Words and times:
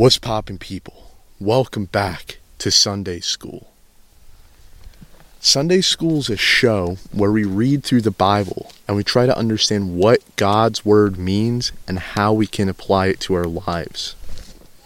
What's 0.00 0.16
poppin', 0.16 0.56
people? 0.56 1.12
Welcome 1.38 1.84
back 1.84 2.38
to 2.56 2.70
Sunday 2.70 3.20
School. 3.20 3.70
Sunday 5.40 5.82
School 5.82 6.20
is 6.20 6.30
a 6.30 6.38
show 6.38 6.96
where 7.12 7.30
we 7.30 7.44
read 7.44 7.84
through 7.84 8.00
the 8.00 8.10
Bible 8.10 8.72
and 8.88 8.96
we 8.96 9.04
try 9.04 9.26
to 9.26 9.36
understand 9.36 9.94
what 9.94 10.20
God's 10.36 10.86
Word 10.86 11.18
means 11.18 11.72
and 11.86 11.98
how 11.98 12.32
we 12.32 12.46
can 12.46 12.70
apply 12.70 13.08
it 13.08 13.20
to 13.20 13.34
our 13.34 13.44
lives. 13.44 14.16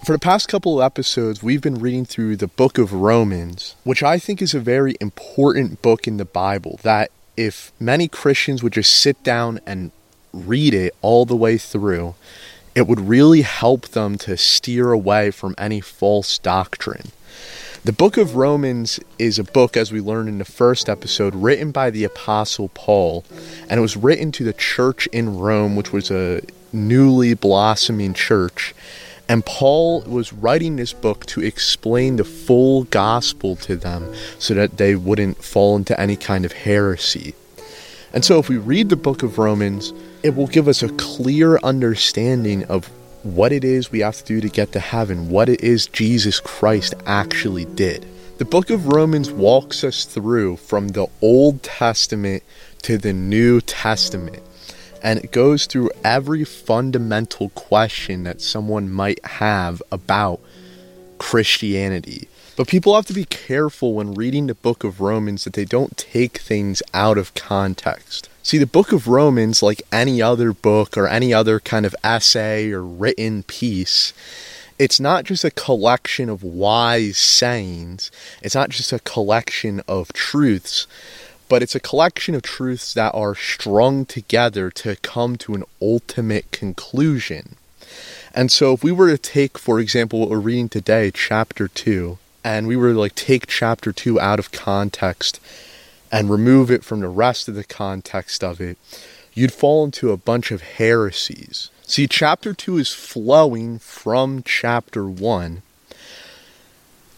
For 0.05 0.11
the 0.11 0.19
past 0.19 0.49
couple 0.49 0.81
of 0.81 0.85
episodes, 0.85 1.45
we've 1.45 1.63
been 1.63 1.79
reading 1.79 2.05
through 2.05 2.35
the 2.35 2.49
book 2.49 2.77
of 2.77 2.93
Romans, 2.93 3.77
which 3.85 4.03
I 4.03 4.19
think 4.19 4.43
is 4.43 4.53
a 4.53 4.59
very 4.59 4.97
important 5.01 5.81
book 5.81 6.09
in 6.09 6.17
the 6.17 6.25
Bible. 6.25 6.81
That 6.83 7.13
if 7.37 7.71
many 7.79 8.09
Christians 8.09 8.65
would 8.65 8.73
just 8.73 8.93
sit 8.93 9.23
down 9.23 9.61
and 9.65 9.93
read 10.33 10.75
it 10.75 10.93
all 11.03 11.25
the 11.25 11.37
way 11.37 11.57
through, 11.57 12.17
it 12.75 12.87
would 12.87 13.01
really 13.01 13.43
help 13.43 13.89
them 13.89 14.19
to 14.19 14.37
steer 14.37 14.91
away 14.91 15.31
from 15.31 15.55
any 15.57 15.81
false 15.81 16.39
doctrine. 16.39 17.13
The 17.85 17.93
book 17.93 18.17
of 18.17 18.35
Romans 18.35 18.99
is 19.19 19.39
a 19.39 19.45
book, 19.45 19.77
as 19.77 19.93
we 19.93 20.01
learned 20.01 20.31
in 20.31 20.39
the 20.39 20.45
first 20.47 20.89
episode, 20.89 21.35
written 21.35 21.71
by 21.71 21.91
the 21.91 22.05
Apostle 22.05 22.71
Paul, 22.73 23.25
and 23.69 23.79
it 23.79 23.83
was 23.83 23.97
written 23.97 24.33
to 24.33 24.45
the 24.45 24.55
church 24.55 25.07
in 25.09 25.39
Rome, 25.39 25.77
which 25.77 25.93
was 25.93 26.11
a 26.11 26.41
newly 26.73 27.35
blossoming 27.35 28.15
church. 28.15 28.75
And 29.29 29.45
Paul 29.45 30.01
was 30.03 30.33
writing 30.33 30.77
this 30.77 30.93
book 30.93 31.27
to 31.27 31.43
explain 31.43 32.17
the 32.17 32.25
full 32.25 32.85
gospel 32.85 33.55
to 33.57 33.77
them 33.77 34.15
so 34.39 34.55
that 34.55 34.79
they 34.79 34.97
wouldn't 34.97 35.45
fall 35.45 35.77
into 35.77 35.99
any 36.01 36.17
kind 36.17 36.45
of 36.45 36.53
heresy. 36.53 37.35
And 38.15 38.25
so, 38.25 38.39
if 38.39 38.49
we 38.49 38.57
read 38.57 38.89
the 38.89 38.97
book 38.97 39.23
of 39.23 39.39
Romans, 39.39 39.93
it 40.25 40.35
will 40.35 40.47
give 40.47 40.69
us 40.69 40.83
a 40.83 40.89
clear 40.95 41.59
understanding 41.59 42.65
of 42.65 42.87
what 43.23 43.53
it 43.53 43.63
is 43.63 43.93
we 43.93 44.01
have 44.01 44.17
to 44.17 44.25
do 44.25 44.41
to 44.41 44.49
get 44.49 44.73
to 44.73 44.81
heaven, 44.81 45.29
what 45.29 45.51
it 45.51 45.61
is 45.63 45.87
Jesus 45.87 46.41
Christ 46.41 46.95
actually 47.05 47.67
did. 47.67 48.07
The 48.39 48.47
book 48.47 48.71
of 48.71 48.87
Romans 48.87 49.31
walks 49.31 49.85
us 49.85 50.07
through 50.07 50.57
from 50.57 50.89
the 50.89 51.09
Old 51.21 51.63
Testament 51.63 52.43
to 52.83 52.97
the 52.97 53.13
New 53.13 53.61
Testament 53.61 54.43
and 55.03 55.19
it 55.19 55.31
goes 55.31 55.67
through 55.67 55.91
every 56.03 56.45
fundamental 56.45 57.51
question 57.51 58.25
that 58.25 58.41
someone 58.41 58.91
might 58.91 59.23
have 59.27 59.83
about 59.93 60.41
Christianity. 61.19 62.29
But 62.57 62.69
people 62.69 62.95
have 62.95 63.05
to 63.07 63.13
be 63.13 63.27
careful 63.27 63.93
when 63.93 64.15
reading 64.15 64.47
the 64.47 64.55
book 64.55 64.85
of 64.85 65.03
Romans 65.03 65.45
that 65.45 65.53
they 65.53 65.67
don't 65.67 65.99
take 65.99 66.39
things 66.39 66.83
out 66.95 67.19
of 67.19 67.35
context. 67.35 68.31
See, 68.45 68.59
the 68.59 68.67
book 68.67 68.93
of 68.93 69.09
Romans, 69.09 69.63
like 69.63 69.81
any 69.91 70.21
other 70.21 70.53
book 70.53 70.99
or 70.99 71.09
any 71.09 71.33
other 71.33 71.59
kind 71.59 71.87
of 71.87 71.97
essay 72.05 72.71
or 72.71 72.85
written 72.85 73.43
piece, 73.45 74.13
it's 74.79 75.01
not 75.01 75.25
just 75.25 75.45
a 75.45 75.51
collection 75.51 76.29
of 76.29 76.43
wise 76.43 77.17
sayings, 77.17 78.11
it's 78.43 78.55
not 78.55 78.69
just 78.69 78.93
a 78.93 78.99
collection 78.99 79.81
of 79.89 80.13
truths, 80.13 80.87
but 81.49 81.63
it's 81.63 81.75
a 81.75 81.81
collection 81.81 82.35
of 82.35 82.43
truths 82.43 82.93
that 82.93 83.15
are 83.15 83.35
strung 83.35 84.05
together 84.05 84.71
to 84.73 84.97
come 84.97 85.37
to 85.37 85.55
an 85.55 85.65
ultimate 85.81 86.53
conclusion. 86.53 87.57
And 88.35 88.53
so, 88.53 88.75
if 88.75 88.85
we 88.85 88.93
were 88.93 89.09
to 89.09 89.17
take, 89.17 89.57
for 89.57 89.81
example, 89.81 90.21
what 90.21 90.29
we're 90.29 90.39
reading 90.39 90.69
today, 90.69 91.11
chapter 91.11 91.67
2, 91.67 92.19
and 92.45 92.67
we 92.67 92.77
were 92.77 92.93
to 92.93 93.01
like 93.01 93.15
take 93.15 93.47
chapter 93.47 93.91
2 93.91 94.21
out 94.21 94.39
of 94.39 94.53
context 94.53 95.41
and 96.15 96.31
remove 96.31 96.71
it 96.71 96.85
from 96.85 97.01
the 97.01 97.09
rest 97.09 97.49
of 97.49 97.57
the 97.57 97.65
context 97.65 98.45
of 98.45 98.61
it, 98.61 98.79
you'd 99.33 99.53
fall 99.53 99.85
into 99.85 100.13
a 100.13 100.17
bunch 100.17 100.53
of 100.53 100.63
heresies. 100.63 101.71
See, 101.83 102.07
chapter 102.07 102.55
2 102.55 102.79
is 102.79 102.91
flowing 102.91 103.81
from 103.81 104.45
chapter 104.45 105.07
1 105.07 105.63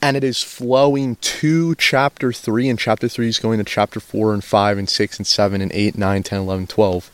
and 0.01 0.17
it 0.17 0.25
is 0.25 0.43
flowing 0.43 1.17
to 1.17 1.75
chapter 1.75 2.33
3 2.33 2.71
and 2.71 2.79
chapter 2.79 3.07
3 3.07 3.29
is 3.29 3.39
going 3.39 3.59
to 3.59 3.65
chapter 3.65 4.01
4 4.01 4.33
and 4.33 4.43
5 4.43 4.79
and 4.79 4.89
6 4.89 5.19
and 5.19 5.27
7 5.27 5.61
and 5.61 5.73
8 5.73 5.99
9 5.99 6.23
10 6.23 6.41
11 6.41 6.67
12 6.67 7.11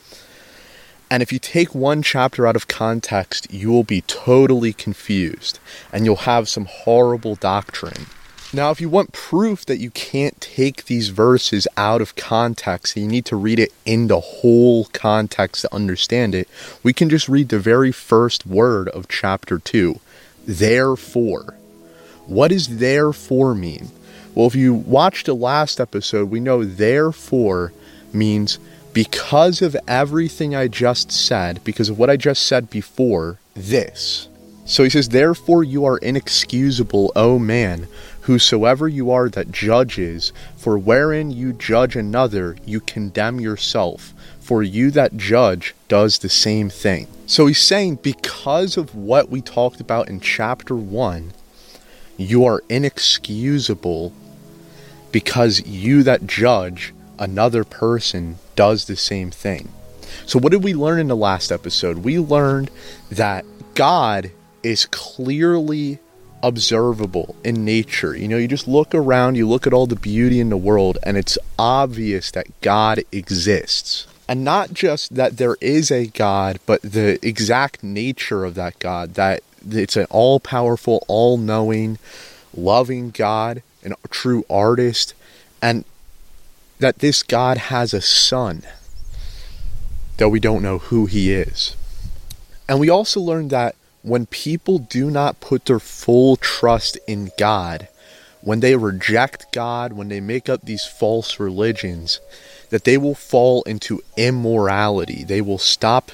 and 1.11 1.23
if 1.23 1.33
you 1.33 1.39
take 1.39 1.75
one 1.75 2.03
chapter 2.03 2.47
out 2.47 2.57
of 2.57 2.69
context 2.69 3.53
you 3.53 3.71
will 3.71 3.85
be 3.85 4.03
totally 4.03 4.73
confused 4.73 5.59
and 5.93 6.05
you'll 6.05 6.17
have 6.17 6.49
some 6.49 6.67
horrible 6.67 7.35
doctrine 7.35 8.07
now 8.53 8.71
if 8.71 8.81
you 8.81 8.89
want 8.89 9.13
proof 9.13 9.65
that 9.67 9.79
you 9.79 9.91
can't 9.91 10.41
take 10.41 10.85
these 10.85 11.09
verses 11.09 11.67
out 11.77 12.01
of 12.01 12.17
context 12.17 12.97
you 12.97 13.07
need 13.07 13.25
to 13.25 13.37
read 13.37 13.59
it 13.59 13.73
in 13.85 14.09
the 14.09 14.21
whole 14.21 14.85
context 14.87 15.63
to 15.63 15.75
understand 15.75 16.35
it 16.35 16.49
we 16.83 16.93
can 16.93 17.09
just 17.09 17.29
read 17.29 17.49
the 17.49 17.59
very 17.59 17.93
first 17.93 18.47
word 18.47 18.89
of 18.89 19.09
chapter 19.09 19.59
2 19.59 19.99
therefore 20.47 21.57
what 22.27 22.49
does 22.49 22.79
therefore 22.79 23.55
mean? 23.55 23.91
Well, 24.35 24.47
if 24.47 24.55
you 24.55 24.75
watched 24.75 25.27
the 25.27 25.35
last 25.35 25.81
episode, 25.81 26.31
we 26.31 26.41
know 26.41 26.65
therefore 26.65 27.73
means 28.13 28.59
because 28.93 29.61
of 29.63 29.77
everything 29.89 30.55
I 30.55 30.69
just 30.69 31.11
said, 31.11 31.63
because 31.65 31.89
of 31.89 31.99
what 31.99 32.11
I 32.11 32.17
just 32.17 32.47
said 32.47 32.71
before, 32.71 33.39
this. 33.55 34.29
So 34.65 34.85
he 34.85 34.91
says, 34.91 35.09
Therefore 35.09 35.65
you 35.65 35.85
are 35.85 35.99
inexcusable, 35.99 37.13
O 37.17 37.39
man, 37.39 37.89
whosoever 38.23 38.89
you 38.89 39.11
are 39.11 39.29
that 39.29 39.53
judges, 39.53 40.33
for 40.57 40.79
wherein 40.79 41.31
you 41.31 41.53
judge 41.53 41.97
another, 41.97 42.57
you 42.65 42.81
condemn 42.81 43.41
yourself, 43.41 44.13
for 44.41 44.63
you 44.63 44.91
that 44.91 45.17
judge 45.17 45.75
does 45.89 46.19
the 46.19 46.29
same 46.29 46.69
thing. 46.69 47.07
So 47.27 47.47
he's 47.47 47.59
saying, 47.59 47.97
because 47.97 48.77
of 48.77 48.95
what 48.95 49.29
we 49.29 49.41
talked 49.41 49.81
about 49.81 50.09
in 50.09 50.21
chapter 50.21 50.75
1, 50.75 51.33
you 52.17 52.45
are 52.45 52.63
inexcusable 52.69 54.13
because 55.11 55.67
you 55.67 56.03
that 56.03 56.27
judge 56.27 56.95
another 57.19 57.65
person 57.65 58.39
does 58.57 58.87
the 58.87 58.97
same 58.97 59.31
thing. 59.31 59.69
So, 60.27 60.39
what 60.39 60.53
did 60.53 60.63
we 60.63 60.75
learn 60.75 61.01
in 61.01 61.09
the 61.09 61.17
last 61.17 61.51
episode? 61.51 61.99
We 61.99 62.19
learned 62.19 62.71
that 63.11 63.45
God 63.75 64.31
is 64.63 64.87
clearly 64.87 65.99
observable 66.43 67.37
in 67.45 67.65
nature. 67.65 68.17
You 68.17 68.29
know, 68.29 68.37
you 68.37 68.49
just 68.49 68.69
look 68.69 68.95
around, 68.95 69.37
you 69.37 69.49
look 69.49 69.67
at 69.67 69.73
all 69.73 69.87
the 69.87 69.97
beauty 69.97 70.41
in 70.41 70.51
the 70.51 70.57
world, 70.57 70.99
and 71.03 71.17
it's 71.17 71.39
obvious 71.59 72.31
that 72.33 72.61
God 72.61 73.03
exists. 73.13 74.07
And 74.29 74.45
not 74.45 74.73
just 74.73 75.15
that 75.15 75.37
there 75.37 75.57
is 75.61 75.91
a 75.91 76.07
God, 76.07 76.59
but 76.67 76.83
the 76.83 77.19
exact 77.27 77.83
nature 77.83 78.45
of 78.45 78.55
that 78.55 78.79
God, 78.79 79.15
that 79.15 79.43
it's 79.69 79.97
an 79.97 80.07
all 80.11 80.41
powerful, 80.41 81.05
all 81.09 81.37
knowing, 81.37 81.99
loving 82.55 83.11
God, 83.11 83.63
a 83.85 84.09
true 84.09 84.45
artist, 84.49 85.15
and 85.61 85.85
that 86.79 86.99
this 86.99 87.23
God 87.23 87.59
has 87.59 87.93
a 87.95 88.01
son, 88.01 88.63
though 90.17 90.29
we 90.29 90.41
don't 90.41 90.63
know 90.63 90.79
who 90.79 91.07
he 91.07 91.33
is. 91.33 91.77
And 92.69 92.81
we 92.81 92.89
also 92.89 93.21
learned 93.21 93.51
that 93.51 93.77
when 94.03 94.27
people 94.27 94.79
do 94.79 95.11
not 95.11 95.41
put 95.41 95.67
their 95.67 95.79
full 95.79 96.37
trust 96.37 96.99
in 97.07 97.31
God, 97.39 97.89
when 98.41 98.61
they 98.61 98.75
reject 98.77 99.53
God, 99.53 99.93
when 99.93 100.09
they 100.09 100.21
make 100.21 100.49
up 100.49 100.63
these 100.63 100.85
false 100.85 101.39
religions, 101.39 102.21
that 102.71 102.85
they 102.85 102.99
will 102.99 103.15
fall 103.15 103.63
into 103.63 104.03
immorality. 104.17 105.25
They 105.25 105.41
will 105.41 105.59
stop 105.59 106.13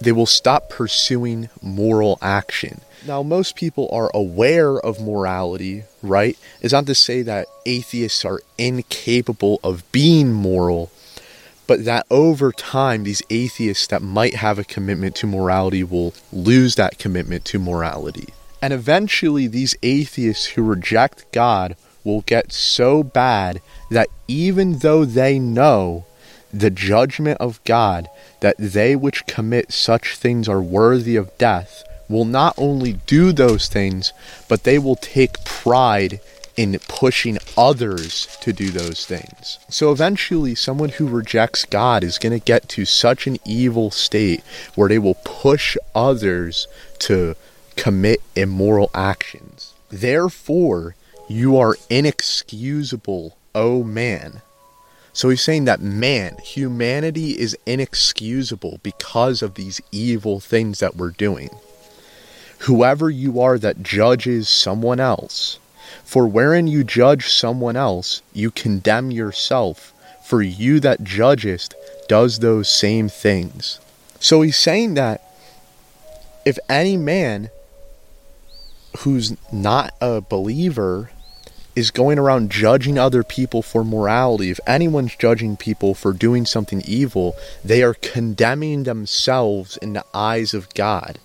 they 0.00 0.12
will 0.12 0.26
stop 0.26 0.70
pursuing 0.70 1.50
moral 1.60 2.18
action. 2.22 2.80
Now, 3.06 3.22
most 3.22 3.54
people 3.54 3.86
are 3.92 4.10
aware 4.14 4.78
of 4.78 4.98
morality, 4.98 5.84
right? 6.02 6.38
It's 6.62 6.72
not 6.72 6.86
to 6.86 6.94
say 6.94 7.20
that 7.22 7.46
atheists 7.66 8.24
are 8.24 8.40
incapable 8.56 9.60
of 9.62 9.90
being 9.92 10.32
moral, 10.32 10.90
but 11.70 11.84
that 11.84 12.04
over 12.10 12.50
time, 12.50 13.04
these 13.04 13.22
atheists 13.30 13.86
that 13.86 14.02
might 14.02 14.34
have 14.34 14.58
a 14.58 14.64
commitment 14.64 15.14
to 15.14 15.24
morality 15.24 15.84
will 15.84 16.12
lose 16.32 16.74
that 16.74 16.98
commitment 16.98 17.44
to 17.44 17.60
morality. 17.60 18.34
And 18.60 18.72
eventually, 18.72 19.46
these 19.46 19.76
atheists 19.80 20.46
who 20.46 20.64
reject 20.64 21.30
God 21.30 21.76
will 22.02 22.22
get 22.22 22.52
so 22.52 23.04
bad 23.04 23.62
that 23.88 24.08
even 24.26 24.80
though 24.80 25.04
they 25.04 25.38
know 25.38 26.06
the 26.52 26.70
judgment 26.70 27.40
of 27.40 27.62
God, 27.62 28.08
that 28.40 28.56
they 28.58 28.96
which 28.96 29.26
commit 29.26 29.70
such 29.70 30.16
things 30.16 30.48
are 30.48 30.60
worthy 30.60 31.14
of 31.14 31.38
death, 31.38 31.84
will 32.08 32.24
not 32.24 32.52
only 32.58 32.94
do 33.06 33.30
those 33.30 33.68
things, 33.68 34.12
but 34.48 34.64
they 34.64 34.80
will 34.80 34.96
take 34.96 35.44
pride 35.44 36.18
in 36.60 36.78
pushing 36.88 37.38
others 37.56 38.26
to 38.42 38.52
do 38.52 38.70
those 38.70 39.06
things. 39.06 39.58
So 39.70 39.92
eventually, 39.92 40.54
someone 40.54 40.90
who 40.90 41.08
rejects 41.08 41.64
God 41.64 42.04
is 42.04 42.18
going 42.18 42.38
to 42.38 42.44
get 42.44 42.68
to 42.70 42.84
such 42.84 43.26
an 43.26 43.38
evil 43.46 43.90
state 43.90 44.42
where 44.74 44.88
they 44.88 44.98
will 44.98 45.18
push 45.24 45.76
others 45.94 46.68
to 47.00 47.34
commit 47.76 48.20
immoral 48.36 48.90
actions. 48.94 49.72
Therefore, 49.88 50.94
you 51.28 51.56
are 51.56 51.76
inexcusable, 51.88 53.36
O 53.54 53.82
man. 53.82 54.42
So 55.12 55.28
he's 55.30 55.42
saying 55.42 55.64
that 55.64 55.80
man, 55.80 56.36
humanity 56.42 57.38
is 57.38 57.56
inexcusable 57.66 58.80
because 58.82 59.42
of 59.42 59.54
these 59.54 59.80
evil 59.90 60.40
things 60.40 60.78
that 60.80 60.96
we're 60.96 61.10
doing. 61.10 61.50
whoever 62.60 63.08
you 63.08 63.40
are 63.40 63.58
that 63.58 63.82
judges 63.82 64.48
someone 64.48 65.00
else. 65.00 65.58
For 66.04 66.26
wherein 66.26 66.66
you 66.66 66.84
judge 66.84 67.28
someone 67.28 67.76
else, 67.76 68.22
you 68.32 68.50
condemn 68.50 69.10
yourself, 69.10 69.92
for 70.24 70.42
you 70.42 70.80
that 70.80 71.04
judgest 71.04 71.74
does 72.08 72.38
those 72.38 72.68
same 72.68 73.08
things. 73.08 73.80
So 74.18 74.42
he's 74.42 74.56
saying 74.56 74.94
that 74.94 75.22
if 76.44 76.58
any 76.68 76.96
man 76.96 77.50
who's 78.98 79.36
not 79.52 79.94
a 80.00 80.20
believer 80.20 81.10
is 81.80 81.90
going 81.90 82.18
around 82.18 82.50
judging 82.52 82.98
other 82.98 83.24
people 83.24 83.62
for 83.62 83.82
morality, 83.82 84.50
if 84.50 84.60
anyone's 84.66 85.16
judging 85.16 85.56
people 85.56 85.94
for 85.94 86.12
doing 86.12 86.46
something 86.46 86.82
evil, 86.82 87.34
they 87.64 87.82
are 87.82 87.94
condemning 87.94 88.84
themselves 88.84 89.76
in 89.78 89.94
the 89.94 90.04
eyes 90.14 90.54
of 90.54 90.72
God 90.74 91.18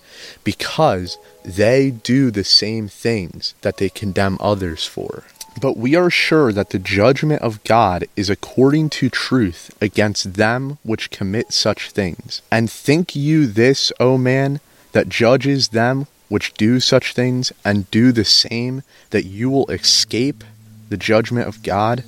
because 0.44 1.18
they 1.44 1.92
do 1.92 2.32
the 2.32 2.46
same 2.46 2.88
things 2.88 3.54
that 3.62 3.78
they 3.78 3.90
condemn 3.90 4.38
others 4.40 4.86
for. 4.86 5.26
But 5.60 5.78
we 5.78 5.96
are 5.96 6.10
sure 6.10 6.52
that 6.52 6.72
the 6.72 6.80
judgment 6.80 7.42
of 7.42 7.64
God 7.64 8.06
is 8.16 8.30
according 8.30 8.90
to 8.92 9.10
truth 9.10 9.76
against 9.82 10.34
them 10.36 10.78
which 10.84 11.12
commit 11.12 11.54
such 11.54 11.92
things. 11.92 12.42
And 12.50 12.72
think 12.72 13.16
you 13.16 13.46
this, 13.46 13.92
O 14.00 14.18
man, 14.18 14.60
that 14.94 15.10
judges 15.10 15.70
them 15.70 16.08
which 16.30 16.54
do 16.54 16.80
such 16.80 17.14
things 17.14 17.52
and 17.64 17.90
do 17.92 18.12
the 18.12 18.26
same, 18.26 18.84
that 19.12 19.26
you 19.26 19.50
will 19.50 19.70
escape 19.72 20.44
the 20.90 20.98
judgment 20.98 21.48
of 21.48 21.64
God? 21.64 22.04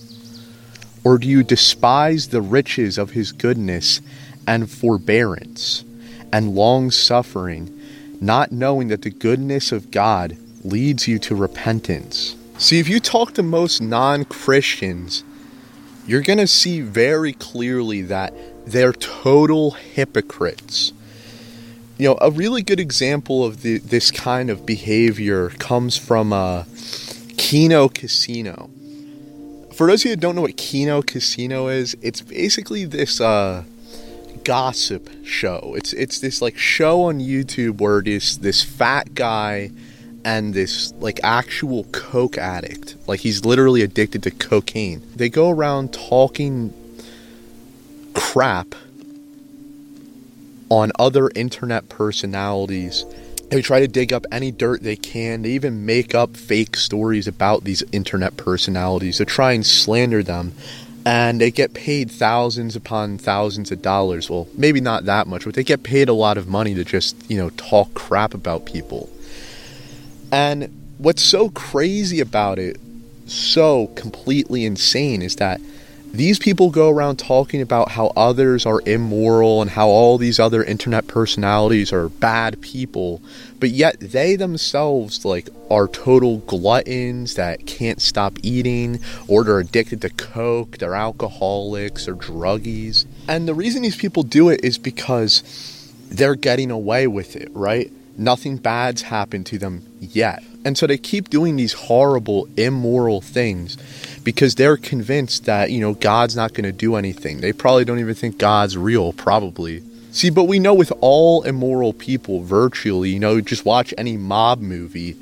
Or 1.04 1.18
do 1.18 1.28
you 1.28 1.44
despise 1.44 2.30
the 2.30 2.42
riches 2.42 2.98
of 2.98 3.12
his 3.12 3.31
goodness 3.31 4.02
and 4.46 4.69
forbearance 4.69 5.84
and 6.34 6.56
long 6.56 6.92
suffering, 6.92 7.80
not 8.19 8.52
knowing 8.52 8.88
that 8.90 9.04
the 9.04 9.10
goodness 9.10 9.72
of 9.72 9.92
God 9.92 10.38
leads 10.63 11.08
you 11.08 11.20
to 11.20 11.36
repentance? 11.36 12.36
See, 12.58 12.80
if 12.80 12.90
you 12.90 13.00
talk 13.00 13.34
to 13.34 13.44
most 13.44 13.81
non 13.81 14.25
Christians, 14.25 15.24
you're 16.08 16.22
going 16.22 16.40
to 16.40 16.48
see 16.48 16.81
very 16.81 17.34
clearly 17.34 18.02
that 18.04 18.34
they're 18.66 18.94
total 18.94 19.72
hypocrites 19.72 20.92
you 21.98 22.08
know, 22.08 22.18
a 22.22 22.30
really 22.30 22.62
good 22.62 22.80
example 22.80 23.44
of 23.44 23.62
the, 23.62 23.80
this 23.80 24.12
kind 24.12 24.50
of 24.50 24.66
behavior 24.66 25.50
comes 25.50 25.98
from 25.98 26.32
uh, 26.32 26.66
Kino 27.38 27.88
Casino. 27.90 28.70
For 29.74 29.88
those 29.88 30.02
of 30.02 30.06
you 30.06 30.12
who 30.12 30.18
don't 30.18 30.36
know 30.36 30.42
what 30.42 30.58
Kino 30.58 31.02
Casino 31.02 31.68
is, 31.68 31.96
it's 32.02 32.22
basically 32.22 32.86
this 32.86 33.20
uh, 33.22 33.64
gossip 34.44 35.10
show. 35.24 35.74
It's 35.76 35.94
it's 35.94 36.20
this 36.20 36.42
like 36.42 36.58
show 36.58 37.04
on 37.04 37.20
YouTube 37.20 37.80
where 37.80 38.00
it 38.00 38.08
is 38.08 38.40
this 38.40 38.64
fat 38.64 39.14
guy 39.14 39.72
and 40.24 40.54
this 40.54 40.94
like 40.94 41.20
actual 41.24 41.84
coke 41.86 42.38
addict. 42.38 42.96
Like 43.08 43.20
he's 43.20 43.46
literally 43.46 43.82
addicted 43.82 44.24
to 44.24 44.32
cocaine. 44.32 45.02
They 45.16 45.30
go 45.30 45.50
around 45.50 45.94
talking 45.94 46.74
crap 48.14 48.74
on 50.69 50.92
other 51.00 51.30
internet 51.36 51.90
personalities. 51.90 53.06
They 53.50 53.62
try 53.62 53.80
to 53.80 53.88
dig 53.88 54.12
up 54.12 54.25
any 54.31 54.52
dirt 54.52 54.84
they 54.84 54.98
can. 54.98 55.44
They 55.44 55.52
even 55.52 55.86
make 55.86 56.14
up 56.14 56.36
fake 56.36 56.75
stories 56.75 57.28
about 57.28 57.64
these 57.64 57.81
internet 57.92 58.36
personalities 58.36 59.18
to 59.18 59.25
try 59.25 59.54
and 59.54 59.66
slander 59.66 60.22
them. 60.22 60.54
And 61.06 61.40
they 61.40 61.52
get 61.52 61.74
paid 61.74 62.12
thousands 62.12 62.75
upon 62.75 63.18
thousands 63.18 63.72
of 63.72 63.81
dollars. 63.81 64.30
Well, 64.30 64.50
maybe 64.58 64.81
not 64.81 65.06
that 65.06 65.28
much, 65.28 65.46
but 65.46 65.54
they 65.54 65.64
get 65.64 65.84
paid 65.84 66.10
a 66.10 66.14
lot 66.14 66.38
of 66.38 66.50
money 66.50 66.75
to 66.75 66.84
just, 66.84 67.16
you 67.30 67.38
know, 67.38 67.50
talk 67.52 67.94
crap 67.94 68.34
about 68.34 68.66
people. 68.66 69.10
And 70.34 70.92
what's 70.98 71.24
so 71.24 71.48
crazy 71.52 72.20
about 72.20 72.60
it, 72.60 72.78
so 73.25 73.88
completely 73.96 74.66
insane, 74.66 75.22
is 75.22 75.38
that 75.38 75.62
these 76.18 76.40
people 76.40 76.72
go 76.72 76.90
around 76.90 77.18
talking 77.18 77.62
about 77.62 77.92
how 77.92 78.08
others 78.16 78.66
are 78.66 78.81
immoral 78.88 79.62
and 79.62 79.69
how 79.69 79.88
all 79.88 80.18
these 80.18 80.40
other 80.40 80.64
internet 80.64 81.06
personalities 81.06 81.94
are 81.94 82.10
bad 82.10 82.60
people, 82.60 83.22
but 83.60 83.69
yet 83.69 84.00
they 84.00 84.36
themselves 84.36 85.24
like 85.24 85.48
are 85.69 85.88
total 85.88 86.40
gluttons 86.40 87.36
that 87.36 87.68
can't 87.68 88.02
stop 88.02 88.34
eating 88.42 89.00
or 89.28 89.44
they're 89.44 89.60
addicted 89.60 90.02
to 90.02 90.10
coke, 90.10 90.80
they're 90.80 90.96
alcoholics 90.96 92.08
or 92.08 92.16
druggies. 92.16 93.06
And 93.28 93.48
the 93.48 93.54
reason 93.54 93.84
these 93.84 93.96
people 93.96 94.24
do 94.24 94.50
it 94.50 94.62
is 94.63 94.80
because 94.80 95.44
they're 96.10 96.36
getting 96.36 96.72
away 96.72 97.06
with 97.06 97.36
it, 97.36 97.50
right? 97.54 97.92
Nothing 98.18 98.58
bad's 98.58 99.04
happened 99.04 99.46
to 99.48 99.60
them 99.60 99.86
yet. 100.00 100.42
And 100.66 100.78
so 100.78 100.88
they 100.88 100.98
keep 100.98 101.30
doing 101.30 101.58
these 101.58 101.74
horrible, 101.74 102.48
immoral 102.58 103.22
things 103.22 103.78
because 104.27 104.56
they're 104.56 104.75
convinced 104.75 105.45
that, 105.45 105.71
you 105.71 105.79
know, 105.79 105.94
God's 105.94 106.35
not 106.35 106.51
going 106.51 106.65
to 106.65 106.74
do 106.74 106.97
anything. 106.97 107.39
They 107.39 107.53
probably 107.53 107.85
don't 107.85 108.00
even 108.00 108.13
think 108.13 108.38
God's 108.38 108.77
real, 108.77 109.13
probably. 109.13 109.81
See, 110.12 110.29
but 110.29 110.50
we 110.50 110.59
know 110.59 110.74
with 110.74 110.91
all 111.00 111.44
immoral 111.44 111.94
people, 111.94 112.44
virtually, 112.44 113.12
you 113.12 113.19
know, 113.19 113.39
just 113.39 113.63
watch 113.63 113.94
any 113.97 114.18
mob 114.18 114.59
movie, 114.59 115.15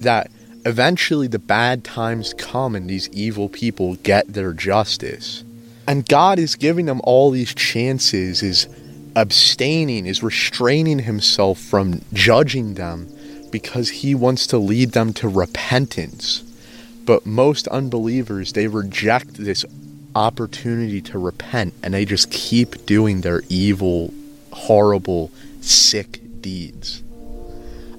that 0.00 0.30
eventually 0.66 1.28
the 1.28 1.38
bad 1.38 1.82
times 1.82 2.34
come 2.34 2.76
and 2.76 2.90
these 2.90 3.08
evil 3.08 3.48
people 3.48 3.94
get 3.94 4.30
their 4.30 4.52
justice. 4.52 5.44
And 5.88 6.06
God 6.06 6.38
is 6.38 6.54
giving 6.54 6.84
them 6.84 7.00
all 7.04 7.30
these 7.30 7.54
chances, 7.54 8.42
is 8.42 8.68
abstaining, 9.16 10.04
is 10.04 10.22
restraining 10.22 10.98
himself 10.98 11.58
from 11.58 12.02
judging 12.12 12.74
them 12.74 13.08
because 13.50 13.88
he 13.88 14.14
wants 14.14 14.46
to 14.48 14.58
lead 14.58 14.92
them 14.92 15.14
to 15.14 15.26
repentance. 15.26 16.42
But 17.04 17.26
most 17.26 17.66
unbelievers, 17.68 18.52
they 18.52 18.68
reject 18.68 19.34
this 19.34 19.64
opportunity 20.14 21.00
to 21.00 21.18
repent 21.18 21.74
and 21.82 21.94
they 21.94 22.04
just 22.04 22.30
keep 22.30 22.86
doing 22.86 23.22
their 23.22 23.42
evil, 23.48 24.12
horrible, 24.52 25.30
sick 25.60 26.20
deeds. 26.40 27.02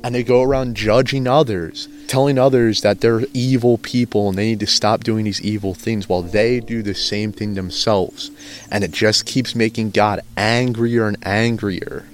And 0.04 0.14
they 0.14 0.24
go 0.24 0.42
around 0.42 0.76
judging 0.76 1.28
others, 1.28 1.88
telling 2.08 2.38
others 2.38 2.82
that 2.82 3.00
they're 3.00 3.22
evil 3.34 3.78
people 3.78 4.30
and 4.30 4.38
they 4.38 4.48
need 4.48 4.60
to 4.60 4.68
stop 4.68 5.04
doing 5.04 5.24
these 5.24 5.42
evil 5.42 5.74
things 5.74 6.10
while 6.10 6.22
they 6.22 6.60
do 6.60 6.82
the 6.82 6.94
same 6.94 7.32
thing 7.32 7.54
themselves. 7.54 8.30
And 8.70 8.84
it 8.84 8.92
just 8.92 9.26
keeps 9.26 9.56
making 9.56 9.92
God 9.92 10.20
angrier 10.36 11.08
and 11.08 11.18
angrier. 11.26 12.06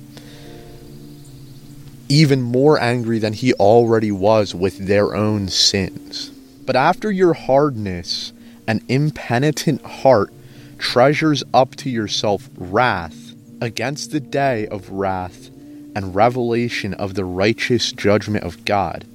Even 2.07 2.41
more 2.41 2.79
angry 2.79 3.19
than 3.19 3.33
he 3.33 3.53
already 3.53 4.11
was 4.11 4.53
with 4.53 4.87
their 4.87 5.15
own 5.15 5.47
sins. 5.47 6.31
But 6.69 6.75
after 6.75 7.11
your 7.11 7.33
hardness, 7.33 8.31
an 8.67 8.83
impenitent 8.87 9.81
heart 9.81 10.31
treasures 10.77 11.43
up 11.51 11.75
to 11.77 11.89
yourself 11.89 12.47
wrath 12.55 13.33
against 13.59 14.11
the 14.11 14.19
day 14.19 14.67
of 14.67 14.91
wrath 14.91 15.49
and 15.95 16.13
revelation 16.13 16.93
of 16.93 17.15
the 17.15 17.25
righteous 17.25 17.91
judgment 17.91 18.43
of 18.43 18.65
God, 18.65 19.07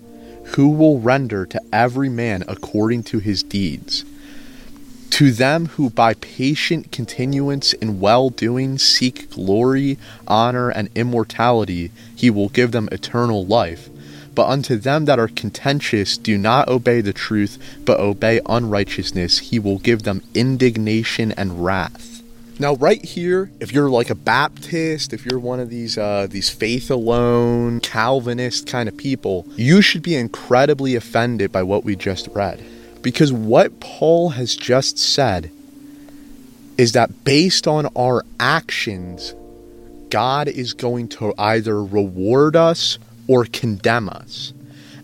who 0.57 0.69
will 0.71 0.99
render 0.99 1.47
to 1.47 1.63
every 1.73 2.09
man 2.09 2.43
according 2.49 3.05
to 3.05 3.21
his 3.21 3.45
deeds. 3.45 4.05
To 5.11 5.31
them 5.31 5.67
who 5.67 5.91
by 5.91 6.15
patient 6.15 6.91
continuance 6.91 7.73
in 7.73 8.01
well 8.01 8.31
doing 8.31 8.79
seek 8.79 9.31
glory, 9.31 9.97
honor, 10.27 10.71
and 10.71 10.89
immortality, 10.97 11.93
he 12.17 12.31
will 12.31 12.49
give 12.49 12.73
them 12.73 12.89
eternal 12.91 13.47
life 13.47 13.91
but 14.35 14.49
unto 14.49 14.77
them 14.77 15.05
that 15.05 15.19
are 15.19 15.29
contentious 15.29 16.19
do 16.19 16.37
not 16.37 16.69
obey 16.69 17.01
the 17.01 17.13
truth, 17.13 17.59
but 17.85 18.01
obey 18.01 18.41
unrighteousness, 18.47 19.39
he 19.39 19.59
will 19.59 19.79
give 19.79 20.03
them 20.03 20.23
indignation 20.35 21.33
and 21.33 21.65
wrath. 21.65 22.23
Now, 22.59 22.75
right 22.77 23.05
here, 23.05 23.51
if 23.59 23.73
you're 23.73 23.91
like 23.91 24.11
a 24.11 24.15
Baptist, 24.15 25.13
if 25.13 25.27
you're 25.27 25.41
one 25.41 25.59
of 25.59 25.71
these 25.71 25.99
uh, 25.99 26.29
these 26.31 26.51
faith 26.51 26.89
alone 26.89 27.81
Calvinist 27.81 28.69
kind 28.69 28.89
of 28.89 28.97
people, 28.97 29.45
you 29.57 29.83
should 29.83 30.03
be 30.03 30.15
incredibly 30.15 30.95
offended 30.95 31.51
by 31.51 31.65
what 31.65 31.85
we 31.85 31.97
just 31.97 32.29
read, 32.29 32.65
because 33.03 33.33
what 33.33 33.81
Paul 33.81 34.31
has 34.31 34.55
just 34.55 34.99
said 34.99 35.51
is 36.79 36.93
that 36.93 37.25
based 37.25 37.67
on 37.67 37.87
our 37.97 38.25
actions, 38.39 39.35
God 40.11 40.47
is 40.47 40.75
going 40.75 41.09
to 41.09 41.35
either 41.37 41.83
reward 41.83 42.55
us 42.55 42.99
or 43.27 43.47
condemn 43.47 44.09
us. 44.09 44.53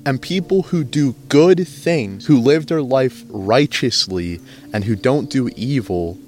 And 0.05 0.21
people 0.21 0.63
who 0.63 0.83
do 0.83 1.15
good 1.29 1.67
things, 1.69 2.27
who 2.27 2.41
live 2.41 2.67
their 2.67 2.83
life 2.83 3.25
righteously, 3.29 4.41
and 4.73 4.85
who 4.85 4.97
don't 4.97 5.31
do 5.31 5.51
evil, 5.57 6.19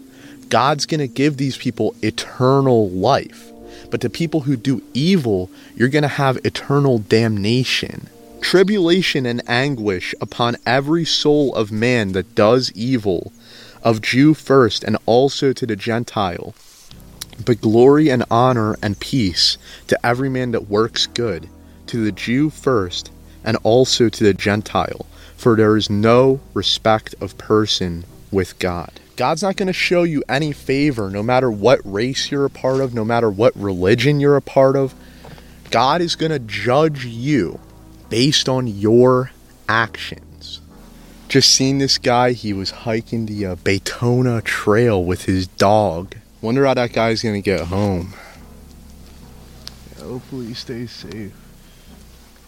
God's 0.49 0.85
going 0.85 1.01
to 1.01 1.09
give 1.09 1.37
these 1.37 1.57
people 1.57 1.95
eternal 2.03 2.91
life. 2.91 3.51
But 3.91 4.03
to 4.03 4.11
people 4.11 4.41
who 4.41 4.57
do 4.57 4.83
evil, 4.93 5.51
you're 5.75 5.89
going 5.89 6.03
to 6.03 6.09
have 6.09 6.45
eternal 6.45 6.99
damnation. 6.99 8.09
Tribulation 8.43 9.25
and 9.25 9.43
anguish 9.49 10.15
upon 10.21 10.57
every 10.67 11.05
soul 11.05 11.55
of 11.55 11.73
man 11.73 12.13
that 12.13 12.35
does 12.35 12.73
evil, 12.73 13.33
of 13.83 14.03
Jew 14.03 14.35
first 14.35 14.85
and 14.85 14.99
also 15.07 15.53
to 15.53 15.67
the 15.67 15.77
Gentile. 15.77 16.55
But 17.45 17.61
glory 17.61 18.11
and 18.11 18.25
honor 18.31 18.77
and 18.83 19.01
peace 19.01 19.57
to 19.87 20.07
every 20.07 20.29
man 20.29 20.51
that 20.53 20.69
works 20.69 21.07
good 21.07 21.49
to 21.93 22.03
the 22.03 22.13
Jew 22.13 22.49
first 22.49 23.11
and 23.45 23.59
also 23.63 24.09
to 24.09 24.25
the 24.25 24.33
Gentile, 24.33 25.05
for 25.37 25.57
there 25.57 25.77
is 25.77 25.91
no 25.91 26.41
respect 26.55 27.15
of 27.21 27.37
person 27.37 28.05
with 28.31 28.59
God. 28.59 28.99
God's 29.17 29.43
not 29.43 29.57
going 29.57 29.67
to 29.67 29.75
show 29.75 30.03
you 30.03 30.25
any 30.27 30.53
favor 30.53 31.11
no 31.11 31.23
matter 31.23 31.51
what 31.51 31.81
race 31.85 32.31
you're 32.31 32.47
a 32.47 32.51
part 32.51 32.81
of, 32.81 32.95
no 32.95 33.05
matter 33.05 33.31
what 33.31 33.55
religion 33.55 34.21
you're 34.21 34.39
a 34.39 34.43
part 34.43 34.75
of. 34.75 34.95
God 35.71 36.01
is 36.01 36.17
going 36.17 36.33
to 36.33 36.39
judge 36.39 37.05
you 37.05 37.61
based 38.09 38.49
on 38.49 38.67
your 38.67 39.31
actions. 39.69 40.63
Just 41.29 41.51
seen 41.51 41.77
this 41.77 41.99
guy, 41.99 42.33
he 42.33 42.55
was 42.55 42.71
hiking 42.71 43.27
the 43.27 43.45
uh, 43.45 43.57
Baytona 43.57 44.43
Trail 44.43 45.05
with 45.05 45.27
his 45.27 45.47
dog. 45.47 46.15
Wonder 46.41 46.65
how 46.65 46.73
that 46.73 46.95
guy's 46.95 47.23
going 47.23 47.35
to 47.35 47.43
get 47.43 47.67
home. 47.67 48.15
Hopefully 49.99 50.47
he 50.47 50.55
stays 50.55 50.91
safe. 50.91 51.33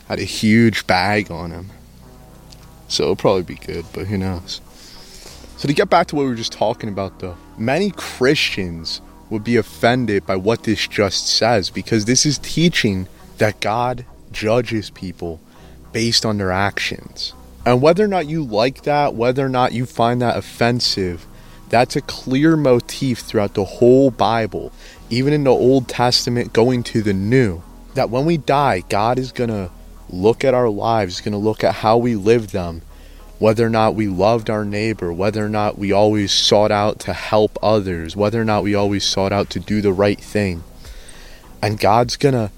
Had 0.08 0.18
a 0.18 0.24
huge 0.24 0.86
bag 0.86 1.30
on 1.30 1.50
him. 1.50 1.70
So 2.88 3.04
it'll 3.04 3.16
probably 3.16 3.42
be 3.42 3.54
good, 3.54 3.86
but 3.92 4.06
who 4.06 4.18
knows. 4.18 4.60
So 5.56 5.66
to 5.66 5.74
get 5.74 5.88
back 5.88 6.08
to 6.08 6.16
what 6.16 6.22
we 6.22 6.28
were 6.28 6.34
just 6.34 6.52
talking 6.52 6.88
about 6.88 7.20
though, 7.20 7.36
many 7.56 7.90
Christians 7.90 9.00
would 9.30 9.44
be 9.44 9.56
offended 9.56 10.26
by 10.26 10.36
what 10.36 10.64
this 10.64 10.86
just 10.86 11.26
says 11.26 11.70
because 11.70 12.04
this 12.04 12.26
is 12.26 12.38
teaching 12.38 13.08
that 13.38 13.60
God 13.60 14.04
judges 14.30 14.90
people 14.90 15.40
based 15.92 16.26
on 16.26 16.38
their 16.38 16.52
actions. 16.52 17.32
And 17.64 17.80
whether 17.80 18.04
or 18.04 18.08
not 18.08 18.26
you 18.26 18.44
like 18.44 18.82
that, 18.82 19.14
whether 19.14 19.46
or 19.46 19.48
not 19.48 19.72
you 19.72 19.86
find 19.86 20.20
that 20.20 20.36
offensive, 20.36 21.26
that's 21.70 21.96
a 21.96 22.02
clear 22.02 22.56
motif 22.56 23.20
throughout 23.20 23.54
the 23.54 23.64
whole 23.64 24.10
Bible, 24.10 24.70
even 25.08 25.32
in 25.32 25.44
the 25.44 25.50
Old 25.50 25.88
Testament 25.88 26.52
going 26.52 26.82
to 26.84 27.02
the 27.02 27.14
New. 27.14 27.62
That 27.94 28.10
when 28.10 28.26
we 28.26 28.36
die, 28.36 28.82
God 28.88 29.18
is 29.18 29.32
going 29.32 29.50
to 29.50 29.70
look 30.14 30.44
at 30.44 30.54
our 30.54 30.68
lives, 30.68 31.20
going 31.20 31.32
to 31.32 31.38
look 31.38 31.64
at 31.64 31.76
how 31.76 31.96
we 31.98 32.16
live 32.16 32.52
them, 32.52 32.82
whether 33.38 33.66
or 33.66 33.70
not 33.70 33.94
we 33.94 34.06
loved 34.06 34.48
our 34.48 34.64
neighbor, 34.64 35.12
whether 35.12 35.44
or 35.44 35.48
not 35.48 35.78
we 35.78 35.92
always 35.92 36.32
sought 36.32 36.70
out 36.70 36.98
to 37.00 37.12
help 37.12 37.58
others, 37.62 38.16
whether 38.16 38.40
or 38.40 38.44
not 38.44 38.62
we 38.62 38.74
always 38.74 39.04
sought 39.04 39.32
out 39.32 39.50
to 39.50 39.60
do 39.60 39.80
the 39.80 39.92
right 39.92 40.20
thing. 40.20 40.62
And 41.60 41.80
God's 41.80 42.16
going 42.16 42.34
to 42.34 42.50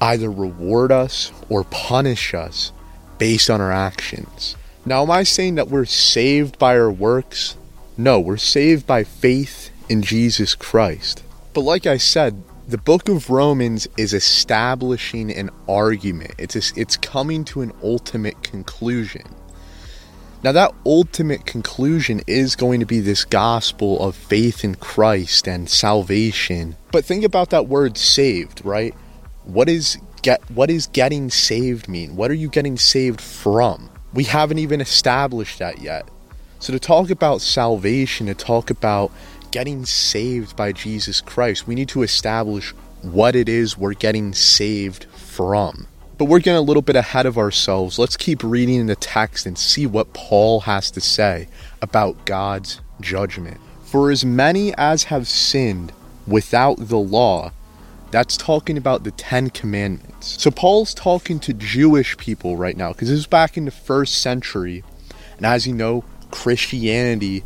either 0.00 0.30
reward 0.30 0.92
us 0.92 1.32
or 1.48 1.64
punish 1.64 2.34
us 2.34 2.72
based 3.18 3.50
on 3.50 3.60
our 3.60 3.72
actions. 3.72 4.56
Now, 4.86 5.02
am 5.02 5.10
I 5.10 5.24
saying 5.24 5.56
that 5.56 5.68
we're 5.68 5.84
saved 5.84 6.58
by 6.58 6.78
our 6.78 6.90
works? 6.90 7.56
No, 7.96 8.20
we're 8.20 8.36
saved 8.36 8.86
by 8.86 9.04
faith 9.04 9.70
in 9.88 10.02
Jesus 10.02 10.54
Christ. 10.54 11.22
But 11.52 11.62
like 11.62 11.86
I 11.86 11.96
said, 11.96 12.42
the 12.68 12.76
book 12.76 13.08
of 13.08 13.30
Romans 13.30 13.88
is 13.96 14.12
establishing 14.12 15.32
an 15.32 15.48
argument. 15.66 16.34
It's 16.36 16.54
a, 16.54 16.78
it's 16.78 16.98
coming 16.98 17.42
to 17.46 17.62
an 17.62 17.72
ultimate 17.82 18.42
conclusion. 18.42 19.24
Now, 20.44 20.52
that 20.52 20.74
ultimate 20.84 21.46
conclusion 21.46 22.20
is 22.26 22.56
going 22.56 22.80
to 22.80 22.86
be 22.86 23.00
this 23.00 23.24
gospel 23.24 23.98
of 24.06 24.14
faith 24.14 24.64
in 24.64 24.74
Christ 24.74 25.48
and 25.48 25.68
salvation. 25.68 26.76
But 26.92 27.06
think 27.06 27.24
about 27.24 27.48
that 27.50 27.68
word 27.68 27.96
saved, 27.96 28.62
right? 28.66 28.94
What 29.44 29.70
is 29.70 29.96
get 30.20 30.42
what 30.50 30.68
is 30.68 30.88
getting 30.88 31.30
saved 31.30 31.88
mean? 31.88 32.16
What 32.16 32.30
are 32.30 32.34
you 32.34 32.50
getting 32.50 32.76
saved 32.76 33.22
from? 33.22 33.88
We 34.12 34.24
haven't 34.24 34.58
even 34.58 34.82
established 34.82 35.58
that 35.58 35.80
yet. 35.80 36.06
So 36.58 36.74
to 36.74 36.78
talk 36.78 37.08
about 37.08 37.40
salvation, 37.40 38.26
to 38.26 38.34
talk 38.34 38.68
about 38.68 39.10
getting 39.50 39.84
saved 39.84 40.56
by 40.56 40.72
Jesus 40.72 41.20
Christ, 41.20 41.66
we 41.66 41.74
need 41.74 41.88
to 41.90 42.02
establish 42.02 42.72
what 43.02 43.36
it 43.36 43.48
is 43.48 43.78
we're 43.78 43.94
getting 43.94 44.32
saved 44.32 45.04
from. 45.14 45.86
But 46.16 46.24
we're 46.24 46.40
getting 46.40 46.58
a 46.58 46.62
little 46.62 46.82
bit 46.82 46.96
ahead 46.96 47.26
of 47.26 47.38
ourselves. 47.38 47.98
Let's 47.98 48.16
keep 48.16 48.42
reading 48.42 48.86
the 48.86 48.96
text 48.96 49.46
and 49.46 49.56
see 49.56 49.86
what 49.86 50.12
Paul 50.12 50.60
has 50.60 50.90
to 50.92 51.00
say 51.00 51.48
about 51.80 52.24
God's 52.24 52.80
judgment. 53.00 53.60
For 53.84 54.10
as 54.10 54.24
many 54.24 54.74
as 54.74 55.04
have 55.04 55.28
sinned 55.28 55.92
without 56.26 56.88
the 56.88 56.98
law, 56.98 57.52
that's 58.10 58.36
talking 58.36 58.76
about 58.76 59.04
the 59.04 59.10
Ten 59.12 59.50
Commandments. 59.50 60.42
So 60.42 60.50
Paul's 60.50 60.94
talking 60.94 61.38
to 61.40 61.52
Jewish 61.52 62.16
people 62.16 62.56
right 62.56 62.76
now 62.76 62.92
because 62.92 63.08
this 63.08 63.18
is 63.18 63.26
back 63.26 63.56
in 63.56 63.64
the 63.64 63.70
first 63.70 64.20
century. 64.20 64.82
And 65.36 65.46
as 65.46 65.66
you 65.66 65.74
know, 65.74 66.04
Christianity 66.30 67.44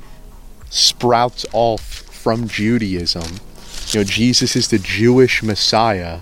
sprouts 0.73 1.45
off 1.53 1.83
from 1.83 2.49
Judaism. 2.49 3.39
You 3.89 4.01
know, 4.01 4.05
Jesus 4.05 4.57
is 4.57 4.69
the 4.69 4.79
Jewish 4.79 5.43
Messiah. 5.43 6.21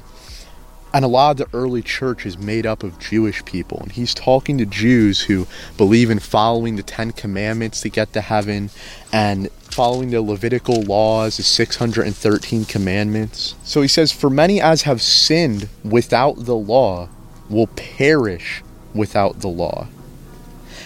And 0.93 1.05
a 1.05 1.09
lot 1.09 1.31
of 1.31 1.37
the 1.37 1.57
early 1.57 1.83
church 1.83 2.27
is 2.27 2.37
made 2.37 2.67
up 2.67 2.83
of 2.83 2.99
Jewish 2.99 3.45
people. 3.45 3.79
And 3.81 3.93
he's 3.93 4.13
talking 4.13 4.59
to 4.59 4.67
Jews 4.67 5.23
who 5.23 5.47
believe 5.77 6.11
in 6.11 6.19
following 6.19 6.75
the 6.75 6.83
Ten 6.83 7.13
Commandments 7.13 7.81
to 7.83 7.89
get 7.89 8.13
to 8.15 8.21
heaven 8.21 8.71
and 9.13 9.53
following 9.53 10.11
the 10.11 10.21
Levitical 10.21 10.83
laws, 10.83 11.37
the 11.37 11.45
613 11.45 12.65
commandments. 12.65 13.55
So 13.63 13.83
he 13.83 13.89
says, 13.89 14.11
For 14.11 14.29
many 14.29 14.61
as 14.61 14.83
have 14.83 15.01
sinned 15.01 15.69
without 15.85 16.45
the 16.45 16.57
law 16.57 17.09
will 17.49 17.69
perish 17.69 18.65
without 18.93 19.41
the 19.41 19.49
law. 19.49 19.87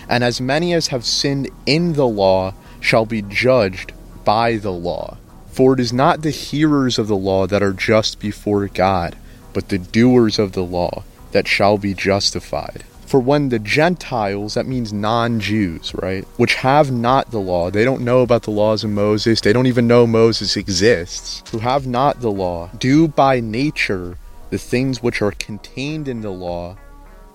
And 0.06 0.22
as 0.22 0.38
many 0.38 0.74
as 0.74 0.88
have 0.88 1.06
sinned 1.06 1.48
in 1.64 1.94
the 1.94 2.06
law 2.06 2.52
shall 2.84 3.06
be 3.06 3.22
judged 3.22 3.92
by 4.24 4.56
the 4.56 4.72
law. 4.72 5.16
For 5.50 5.74
it 5.74 5.80
is 5.80 5.92
not 5.92 6.22
the 6.22 6.30
hearers 6.30 6.98
of 6.98 7.08
the 7.08 7.16
law 7.16 7.46
that 7.46 7.62
are 7.62 7.72
just 7.72 8.20
before 8.20 8.66
God 8.68 9.16
but 9.54 9.70
the 9.70 9.78
doers 9.78 10.38
of 10.38 10.52
the 10.52 10.64
law 10.64 11.04
that 11.32 11.48
shall 11.48 11.78
be 11.78 11.94
justified. 11.94 12.84
For 13.06 13.20
when 13.20 13.48
the 13.48 13.58
Gentiles, 13.58 14.54
that 14.54 14.66
means 14.66 14.92
non 14.92 15.40
Jews, 15.40 15.94
right, 15.94 16.26
which 16.36 16.56
have 16.56 16.90
not 16.90 17.30
the 17.30 17.40
law, 17.40 17.70
they 17.70 17.84
don't 17.84 18.02
know 18.02 18.20
about 18.20 18.42
the 18.42 18.50
laws 18.50 18.82
of 18.82 18.90
Moses, 18.90 19.40
they 19.40 19.52
don't 19.52 19.66
even 19.66 19.86
know 19.86 20.06
Moses 20.06 20.56
exists, 20.56 21.42
who 21.50 21.60
have 21.60 21.86
not 21.86 22.20
the 22.20 22.30
law, 22.30 22.70
do 22.76 23.06
by 23.08 23.40
nature 23.40 24.18
the 24.50 24.58
things 24.58 25.02
which 25.02 25.22
are 25.22 25.32
contained 25.32 26.08
in 26.08 26.22
the 26.22 26.30
law, 26.30 26.76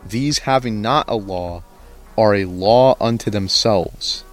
these 0.05 0.39
having 0.39 0.81
not 0.81 1.07
a 1.07 1.15
law, 1.15 1.63
are 2.17 2.35
a 2.35 2.45
law 2.45 2.95
unto 2.99 3.31
themselves, 3.31 4.25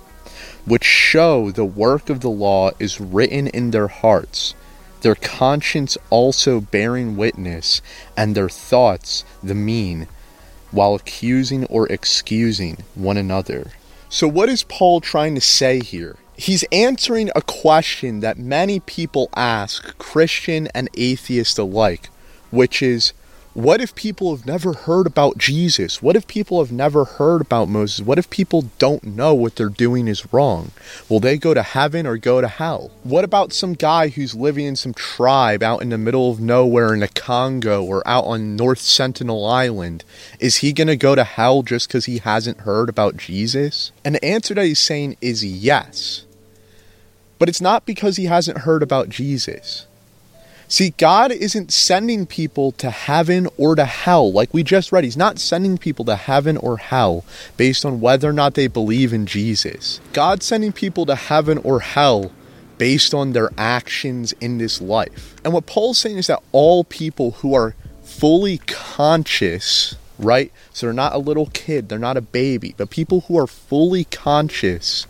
which 0.66 0.84
show 0.84 1.50
the 1.50 1.64
work 1.64 2.10
of 2.10 2.20
the 2.20 2.30
law 2.30 2.70
is 2.78 3.00
written 3.00 3.46
in 3.46 3.70
their 3.70 3.88
hearts 3.88 4.54
their 5.06 5.14
conscience 5.14 5.96
also 6.10 6.60
bearing 6.60 7.16
witness, 7.16 7.80
and 8.16 8.34
their 8.34 8.48
thoughts 8.48 9.24
the 9.40 9.54
mean, 9.54 10.08
while 10.72 10.96
accusing 10.96 11.64
or 11.66 11.86
excusing 11.86 12.78
one 12.96 13.16
another. 13.16 13.70
So, 14.08 14.26
what 14.26 14.48
is 14.48 14.64
Paul 14.64 15.00
trying 15.00 15.36
to 15.36 15.40
say 15.40 15.80
here? 15.80 16.16
He's 16.36 16.64
answering 16.72 17.30
a 17.36 17.42
question 17.42 18.18
that 18.18 18.36
many 18.36 18.80
people 18.80 19.30
ask, 19.36 19.96
Christian 19.98 20.66
and 20.74 20.88
atheist 20.94 21.56
alike, 21.56 22.10
which 22.50 22.82
is 22.82 23.12
what 23.56 23.80
if 23.80 23.94
people 23.94 24.36
have 24.36 24.44
never 24.44 24.74
heard 24.74 25.06
about 25.06 25.38
Jesus? 25.38 26.02
What 26.02 26.14
if 26.14 26.26
people 26.26 26.62
have 26.62 26.70
never 26.70 27.06
heard 27.06 27.40
about 27.40 27.70
Moses? 27.70 28.04
What 28.04 28.18
if 28.18 28.28
people 28.28 28.68
don't 28.78 29.02
know 29.02 29.32
what 29.32 29.56
they're 29.56 29.70
doing 29.70 30.08
is 30.08 30.30
wrong? 30.30 30.72
Will 31.08 31.20
they 31.20 31.38
go 31.38 31.54
to 31.54 31.62
heaven 31.62 32.06
or 32.06 32.18
go 32.18 32.42
to 32.42 32.48
hell? 32.48 32.90
What 33.02 33.24
about 33.24 33.54
some 33.54 33.72
guy 33.72 34.08
who's 34.08 34.34
living 34.34 34.66
in 34.66 34.76
some 34.76 34.92
tribe 34.92 35.62
out 35.62 35.80
in 35.80 35.88
the 35.88 35.96
middle 35.96 36.30
of 36.30 36.38
nowhere 36.38 36.92
in 36.92 37.00
the 37.00 37.08
Congo 37.08 37.82
or 37.82 38.06
out 38.06 38.24
on 38.26 38.56
North 38.56 38.80
Sentinel 38.80 39.46
Island? 39.46 40.04
Is 40.38 40.58
he 40.58 40.74
going 40.74 40.88
to 40.88 40.96
go 40.96 41.14
to 41.14 41.24
hell 41.24 41.62
just 41.62 41.88
because 41.88 42.04
he 42.04 42.18
hasn't 42.18 42.60
heard 42.60 42.90
about 42.90 43.16
Jesus? 43.16 43.90
And 44.04 44.16
the 44.16 44.24
answer 44.24 44.52
that 44.52 44.66
he's 44.66 44.80
saying 44.80 45.16
is 45.22 45.42
yes. 45.42 46.26
But 47.38 47.48
it's 47.48 47.62
not 47.62 47.86
because 47.86 48.18
he 48.18 48.26
hasn't 48.26 48.58
heard 48.58 48.82
about 48.82 49.08
Jesus. 49.08 49.86
See, 50.68 50.90
God 50.90 51.30
isn't 51.30 51.72
sending 51.72 52.26
people 52.26 52.72
to 52.72 52.90
heaven 52.90 53.48
or 53.56 53.76
to 53.76 53.84
hell 53.84 54.32
like 54.32 54.52
we 54.52 54.64
just 54.64 54.90
read. 54.90 55.04
He's 55.04 55.16
not 55.16 55.38
sending 55.38 55.78
people 55.78 56.04
to 56.06 56.16
heaven 56.16 56.56
or 56.56 56.78
hell 56.78 57.24
based 57.56 57.84
on 57.84 58.00
whether 58.00 58.28
or 58.28 58.32
not 58.32 58.54
they 58.54 58.66
believe 58.66 59.12
in 59.12 59.26
Jesus. 59.26 60.00
God's 60.12 60.44
sending 60.44 60.72
people 60.72 61.06
to 61.06 61.14
heaven 61.14 61.58
or 61.58 61.80
hell 61.80 62.32
based 62.78 63.14
on 63.14 63.32
their 63.32 63.50
actions 63.56 64.32
in 64.40 64.58
this 64.58 64.80
life. 64.80 65.36
And 65.44 65.52
what 65.52 65.66
Paul's 65.66 65.98
saying 65.98 66.18
is 66.18 66.26
that 66.26 66.42
all 66.50 66.82
people 66.82 67.32
who 67.32 67.54
are 67.54 67.76
fully 68.02 68.58
conscious, 68.66 69.94
right? 70.18 70.52
So 70.72 70.86
they're 70.86 70.92
not 70.92 71.14
a 71.14 71.18
little 71.18 71.46
kid, 71.46 71.88
they're 71.88 71.98
not 71.98 72.16
a 72.16 72.22
baby, 72.22 72.74
but 72.76 72.90
people 72.90 73.22
who 73.22 73.38
are 73.38 73.46
fully 73.46 74.04
conscious 74.04 75.06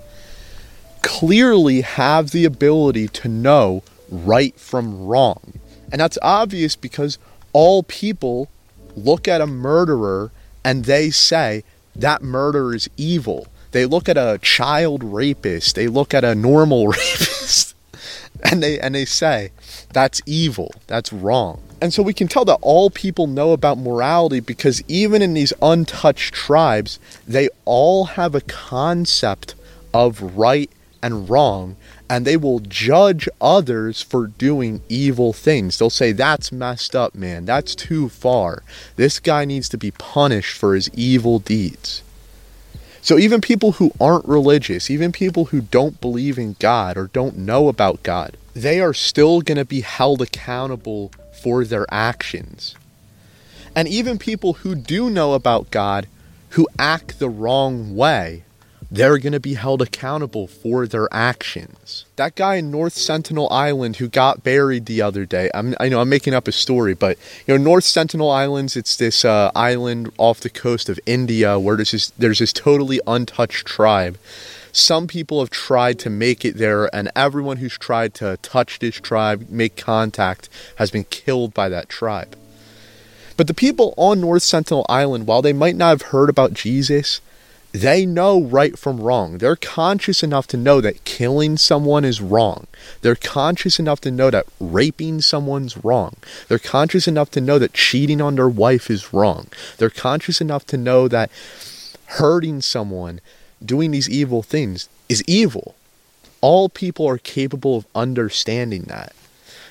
clearly 1.03 1.81
have 1.81 2.31
the 2.31 2.45
ability 2.45 3.09
to 3.09 3.29
know 3.29 3.83
right 4.11 4.59
from 4.59 5.07
wrong. 5.07 5.55
And 5.93 6.01
that's 6.01 6.19
obvious 6.23 6.77
because 6.77 7.19
all 7.53 7.83
people 7.83 8.49
look 8.97 9.29
at 9.29 9.41
a 9.41 9.47
murderer 9.47 10.31
and 10.65 10.85
they 10.85 11.11
say 11.11 11.65
that 11.95 12.23
murder 12.23 12.75
is 12.75 12.89
evil. 12.97 13.47
They 13.73 13.87
look 13.87 14.09
at 14.09 14.17
a 14.17 14.39
child 14.43 15.05
rapist, 15.05 15.77
they 15.77 15.89
look 15.89 16.15
at 16.15 16.25
a 16.25 16.35
normal 16.35 16.89
rapist, 16.89 17.75
and 18.51 18.63
they 18.63 18.79
and 18.81 18.95
they 18.95 19.05
say 19.05 19.51
that's 19.93 20.21
evil, 20.27 20.75
that's 20.87 21.13
wrong. 21.13 21.63
And 21.81 21.93
so 21.93 22.03
we 22.03 22.15
can 22.15 22.27
tell 22.27 22.45
that 22.47 22.59
all 22.63 22.89
people 22.89 23.27
know 23.27 23.53
about 23.53 23.77
morality 23.77 24.41
because 24.41 24.83
even 24.89 25.21
in 25.21 25.35
these 25.35 25.53
untouched 25.61 26.33
tribes, 26.33 26.99
they 27.29 27.49
all 27.67 28.05
have 28.05 28.35
a 28.35 28.41
concept 28.41 29.55
of 29.93 30.37
right 30.37 30.71
and 31.03 31.29
wrong, 31.29 31.77
and 32.09 32.25
they 32.25 32.37
will 32.37 32.61
judge 32.61 33.29
others 33.41 34.03
for 34.03 34.27
doing 34.27 34.81
evil 34.89 35.33
things. 35.33 35.79
They'll 35.79 35.91
say, 35.91 36.13
That's 36.13 36.53
messed 36.53 36.95
up, 36.95 37.15
man. 37.15 37.45
That's 37.45 37.75
too 37.75 38.09
far. 38.09 38.63
This 38.97 39.19
guy 39.19 39.45
needs 39.45 39.69
to 39.71 39.79
be 39.79 39.91
punished 39.91 40.57
for 40.57 40.75
his 40.75 40.89
evil 40.95 41.39
deeds. 41.39 42.03
So 43.03 43.19
even 43.19 43.41
people 43.41 43.73
who 43.73 43.93
aren't 44.01 44.27
religious, 44.27 44.91
even 44.91 45.13
people 45.13 45.47
who 45.47 45.61
don't 45.61 46.01
believe 46.01 46.39
in 46.39 46.57
God 46.59 46.97
or 46.97 47.07
don't 47.13 47.39
know 47.39 47.69
about 47.69 48.03
God, 48.03 48.37
they 48.53 48.81
are 48.81 48.95
still 48.95 49.43
going 49.43 49.59
to 49.59 49.65
be 49.65 49.83
held 49.83 50.21
accountable 50.23 51.13
for 51.41 51.65
their 51.65 51.87
actions. 51.89 52.75
And 53.77 53.87
even 53.87 54.19
people 54.19 54.55
who 54.55 54.75
do 54.75 55.11
know 55.11 55.35
about 55.35 55.71
God, 55.71 56.09
who 56.51 56.67
act 56.79 57.19
the 57.19 57.29
wrong 57.29 57.95
way, 57.95 58.43
they're 58.91 59.19
going 59.19 59.33
to 59.33 59.41
be 59.41 59.55
held 59.55 59.83
accountable 59.83 60.47
for 60.47 60.87
their 60.87 61.09
actions. 61.13 62.05
That 62.17 62.35
guy 62.35 62.57
in 62.57 62.71
North 62.71 62.93
Sentinel 62.93 63.49
Island 63.51 63.97
who 63.97 64.09
got 64.09 64.45
buried 64.45 64.87
the 64.87 65.03
other 65.03 65.25
day, 65.27 65.51
I'm, 65.55 65.75
i 65.81 65.89
know 65.89 66.01
I'm 66.01 66.09
making 66.09 66.35
up 66.35 66.47
a 66.47 66.53
story, 66.53 66.95
but 66.95 67.19
you 67.47 67.57
know 67.57 67.63
North 67.63 67.85
Sentinel 67.85 68.31
Islands, 68.31 68.77
it's 68.77 68.97
this 68.97 69.25
uh, 69.25 69.51
island 69.55 70.13
off 70.19 70.41
the 70.41 70.51
coast 70.51 70.89
of 70.89 71.01
India 71.07 71.59
where 71.59 71.77
there's 71.77 71.91
this, 71.91 72.11
there's 72.11 72.39
this 72.39 72.53
totally 72.53 73.01
untouched 73.07 73.67
tribe. 73.67 74.19
Some 74.73 75.07
people 75.07 75.41
have 75.41 75.51
tried 75.51 75.99
to 76.01 76.11
make 76.11 76.45
it 76.45 76.59
there, 76.59 76.95
and 76.95 77.11
everyone 77.17 77.57
who's 77.57 77.79
tried 77.79 78.13
to 78.15 78.37
touch 78.43 78.79
this 78.79 78.97
tribe, 78.97 79.47
make 79.49 79.75
contact, 79.75 80.51
has 80.77 80.91
been 80.91 81.05
killed 81.05 81.55
by 81.55 81.71
that 81.71 81.89
tribe. 81.89 82.37
But 83.39 83.47
the 83.47 83.55
people 83.55 83.95
on 83.97 84.21
North 84.21 84.43
Sentinel 84.43 84.87
Island, 84.89 85.27
while 85.27 85.41
they 85.41 85.55
might 85.55 85.77
not 85.77 85.89
have 85.89 86.03
heard 86.11 86.29
about 86.29 86.53
Jesus, 86.53 87.21
they 87.83 88.07
know 88.07 88.41
right 88.41 88.79
from 88.79 89.01
wrong. 89.01 89.37
They're 89.37 89.57
conscious 89.57 90.23
enough 90.23 90.47
to 90.49 90.57
know 90.57 90.81
that 90.81 91.05
killing 91.05 91.59
someone 91.59 92.07
is 92.07 92.23
wrong. 92.23 92.67
They're 93.03 93.15
conscious 93.15 93.79
enough 93.79 94.01
to 94.03 94.11
know 94.11 94.31
that 94.31 94.47
raping 94.59 95.21
someone's 95.21 95.77
wrong. 95.85 96.17
They're 96.49 96.59
conscious 96.59 97.07
enough 97.07 97.31
to 97.33 97.41
know 97.41 97.59
that 97.59 97.75
cheating 97.75 98.23
on 98.23 98.37
their 98.37 98.49
wife 98.49 98.91
is 98.91 99.13
wrong. 99.13 99.49
They're 99.77 99.91
conscious 99.91 100.41
enough 100.41 100.65
to 100.69 100.79
know 100.79 101.07
that 101.09 101.31
hurting 102.07 102.63
someone, 102.63 103.21
doing 103.63 103.91
these 103.91 104.09
evil 104.09 104.43
things, 104.43 104.89
is 105.11 105.23
evil. 105.27 105.75
All 106.41 106.71
people 106.71 107.07
are 107.07 107.19
capable 107.19 107.77
of 107.77 107.87
understanding 107.95 108.85
that. 108.85 109.15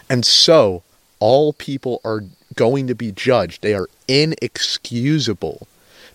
And 0.09 0.25
so, 0.25 0.83
all 1.19 1.53
people 1.53 2.01
are 2.05 2.23
going 2.53 2.85
to 2.85 2.93
be 2.93 3.11
judged. 3.11 3.63
They 3.63 3.73
are 3.73 3.87
inexcusable 4.07 5.67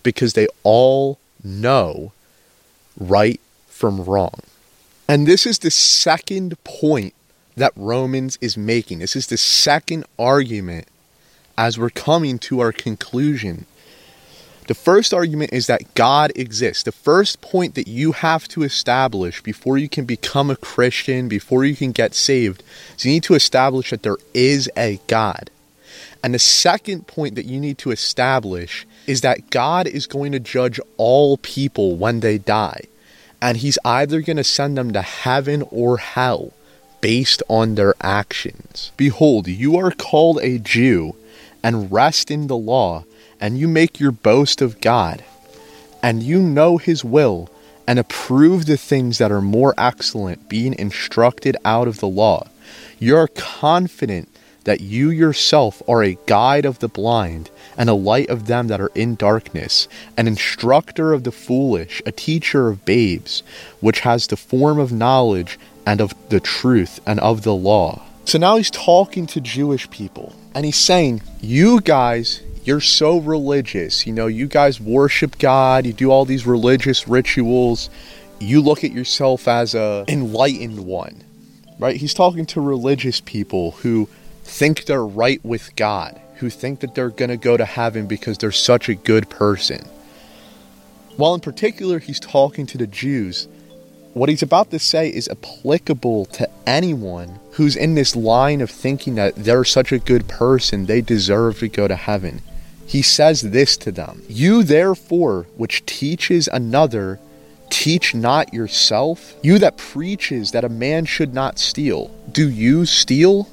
because 0.03 0.33
they 0.33 0.47
all 0.63 1.19
know 1.43 2.11
right 2.97 3.39
from 3.67 4.03
wrong. 4.03 4.41
And 5.07 5.27
this 5.27 5.45
is 5.45 5.59
the 5.59 5.71
second 5.71 6.61
point 6.63 7.13
that 7.55 7.73
Romans 7.75 8.37
is 8.41 8.57
making. 8.57 8.99
This 8.99 9.15
is 9.15 9.27
the 9.27 9.37
second 9.37 10.05
argument 10.17 10.87
as 11.57 11.77
we're 11.77 11.89
coming 11.89 12.39
to 12.39 12.59
our 12.59 12.71
conclusion. 12.71 13.65
The 14.67 14.73
first 14.73 15.13
argument 15.13 15.51
is 15.51 15.67
that 15.67 15.95
God 15.95 16.31
exists. 16.35 16.83
The 16.83 16.91
first 16.91 17.41
point 17.41 17.75
that 17.75 17.87
you 17.87 18.13
have 18.13 18.47
to 18.49 18.63
establish 18.63 19.41
before 19.41 19.77
you 19.77 19.89
can 19.89 20.05
become 20.05 20.49
a 20.49 20.55
Christian, 20.55 21.27
before 21.27 21.65
you 21.65 21.75
can 21.75 21.91
get 21.91 22.13
saved, 22.13 22.63
is 22.97 23.03
you 23.03 23.11
need 23.11 23.23
to 23.23 23.33
establish 23.33 23.89
that 23.89 24.03
there 24.03 24.17
is 24.33 24.69
a 24.77 24.99
God. 25.07 25.49
And 26.23 26.33
the 26.33 26.39
second 26.39 27.07
point 27.07 27.35
that 27.35 27.45
you 27.45 27.59
need 27.59 27.79
to 27.79 27.91
establish 27.91 28.85
is 29.07 29.21
that 29.21 29.49
God 29.49 29.87
is 29.87 30.07
going 30.07 30.31
to 30.31 30.39
judge 30.39 30.79
all 30.97 31.37
people 31.37 31.95
when 31.95 32.19
they 32.19 32.37
die. 32.37 32.81
And 33.41 33.57
He's 33.57 33.79
either 33.83 34.21
going 34.21 34.37
to 34.37 34.43
send 34.43 34.77
them 34.77 34.93
to 34.93 35.01
heaven 35.01 35.63
or 35.69 35.97
hell 35.97 36.53
based 37.01 37.41
on 37.49 37.75
their 37.75 37.95
actions. 38.01 38.91
Behold, 38.97 39.47
you 39.47 39.75
are 39.77 39.91
called 39.91 40.39
a 40.41 40.59
Jew 40.59 41.15
and 41.63 41.91
rest 41.91 42.31
in 42.31 42.47
the 42.47 42.57
law, 42.57 43.05
and 43.39 43.57
you 43.57 43.67
make 43.67 43.99
your 43.99 44.11
boast 44.11 44.61
of 44.61 44.81
God, 44.81 45.23
and 46.03 46.21
you 46.23 46.41
know 46.41 46.77
His 46.77 47.03
will 47.03 47.49
and 47.87 47.99
approve 47.99 48.65
the 48.65 48.77
things 48.77 49.17
that 49.17 49.31
are 49.31 49.41
more 49.41 49.73
excellent, 49.77 50.47
being 50.47 50.73
instructed 50.77 51.57
out 51.65 51.87
of 51.87 51.99
the 51.99 52.07
law. 52.07 52.47
You 52.99 53.17
are 53.17 53.27
confident 53.27 54.30
that 54.63 54.81
you 54.81 55.09
yourself 55.09 55.81
are 55.87 56.03
a 56.03 56.17
guide 56.25 56.65
of 56.65 56.79
the 56.79 56.87
blind, 56.87 57.49
and 57.77 57.89
a 57.89 57.93
light 57.93 58.29
of 58.29 58.47
them 58.47 58.67
that 58.67 58.81
are 58.81 58.91
in 58.93 59.15
darkness, 59.15 59.87
an 60.17 60.27
instructor 60.27 61.13
of 61.13 61.23
the 61.23 61.31
foolish, 61.31 62.01
a 62.05 62.11
teacher 62.11 62.69
of 62.69 62.85
babes, 62.85 63.43
which 63.79 64.01
has 64.01 64.27
the 64.27 64.37
form 64.37 64.77
of 64.77 64.91
knowledge 64.91 65.57
and 65.85 66.01
of 66.01 66.13
the 66.29 66.39
truth 66.39 66.99
and 67.07 67.19
of 67.19 67.43
the 67.43 67.55
law. 67.55 68.01
So 68.25 68.37
now 68.37 68.57
he's 68.57 68.71
talking 68.71 69.25
to 69.27 69.41
Jewish 69.41 69.89
people, 69.89 70.35
and 70.53 70.65
he's 70.65 70.77
saying, 70.77 71.21
You 71.41 71.81
guys, 71.81 72.41
you're 72.63 72.81
so 72.81 73.17
religious. 73.17 74.05
You 74.05 74.13
know, 74.13 74.27
you 74.27 74.47
guys 74.47 74.79
worship 74.79 75.39
God, 75.39 75.85
you 75.85 75.93
do 75.93 76.11
all 76.11 76.25
these 76.25 76.45
religious 76.45 77.07
rituals. 77.07 77.89
You 78.39 78.61
look 78.61 78.83
at 78.83 78.91
yourself 78.91 79.47
as 79.47 79.75
a 79.75 80.05
enlightened 80.07 80.85
one. 80.85 81.23
Right? 81.79 81.95
He's 81.95 82.13
talking 82.13 82.45
to 82.47 82.61
religious 82.61 83.21
people 83.21 83.71
who 83.71 84.07
think 84.43 84.85
they're 84.85 85.05
right 85.05 85.43
with 85.43 85.75
God, 85.75 86.19
who 86.35 86.49
think 86.49 86.79
that 86.81 86.95
they're 86.95 87.09
going 87.09 87.29
to 87.29 87.37
go 87.37 87.57
to 87.57 87.65
heaven 87.65 88.07
because 88.07 88.37
they're 88.37 88.51
such 88.51 88.89
a 88.89 88.95
good 88.95 89.29
person. 89.29 89.87
While 91.17 91.35
in 91.35 91.41
particular, 91.41 91.99
he's 91.99 92.19
talking 92.19 92.65
to 92.67 92.77
the 92.77 92.87
Jews, 92.87 93.47
what 94.13 94.29
he's 94.29 94.43
about 94.43 94.71
to 94.71 94.79
say 94.79 95.07
is 95.09 95.29
applicable 95.29 96.25
to 96.25 96.49
anyone 96.65 97.39
who's 97.51 97.75
in 97.75 97.95
this 97.95 98.15
line 98.15 98.61
of 98.61 98.69
thinking 98.69 99.15
that 99.15 99.35
they're 99.35 99.63
such 99.63 99.91
a 99.91 99.99
good 99.99 100.27
person, 100.27 100.85
they 100.85 101.01
deserve 101.01 101.59
to 101.59 101.67
go 101.69 101.87
to 101.87 101.95
heaven. 101.95 102.41
He 102.85 103.01
says 103.01 103.41
this 103.41 103.77
to 103.77 103.91
them 103.91 104.21
You, 104.27 104.63
therefore, 104.63 105.47
which 105.55 105.85
teaches 105.85 106.49
another, 106.49 107.19
teach 107.69 108.13
not 108.13 108.53
yourself. 108.53 109.33
You 109.41 109.59
that 109.59 109.77
preaches 109.77 110.51
that 110.51 110.65
a 110.65 110.69
man 110.69 111.05
should 111.05 111.33
not 111.33 111.57
steal, 111.57 112.11
do 112.31 112.49
you 112.49 112.85
steal? 112.85 113.47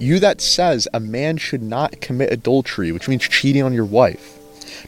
You 0.00 0.18
that 0.20 0.40
says 0.40 0.88
a 0.94 0.98
man 0.98 1.36
should 1.36 1.62
not 1.62 2.00
commit 2.00 2.32
adultery, 2.32 2.90
which 2.90 3.06
means 3.06 3.28
cheating 3.28 3.62
on 3.62 3.74
your 3.74 3.84
wife, 3.84 4.38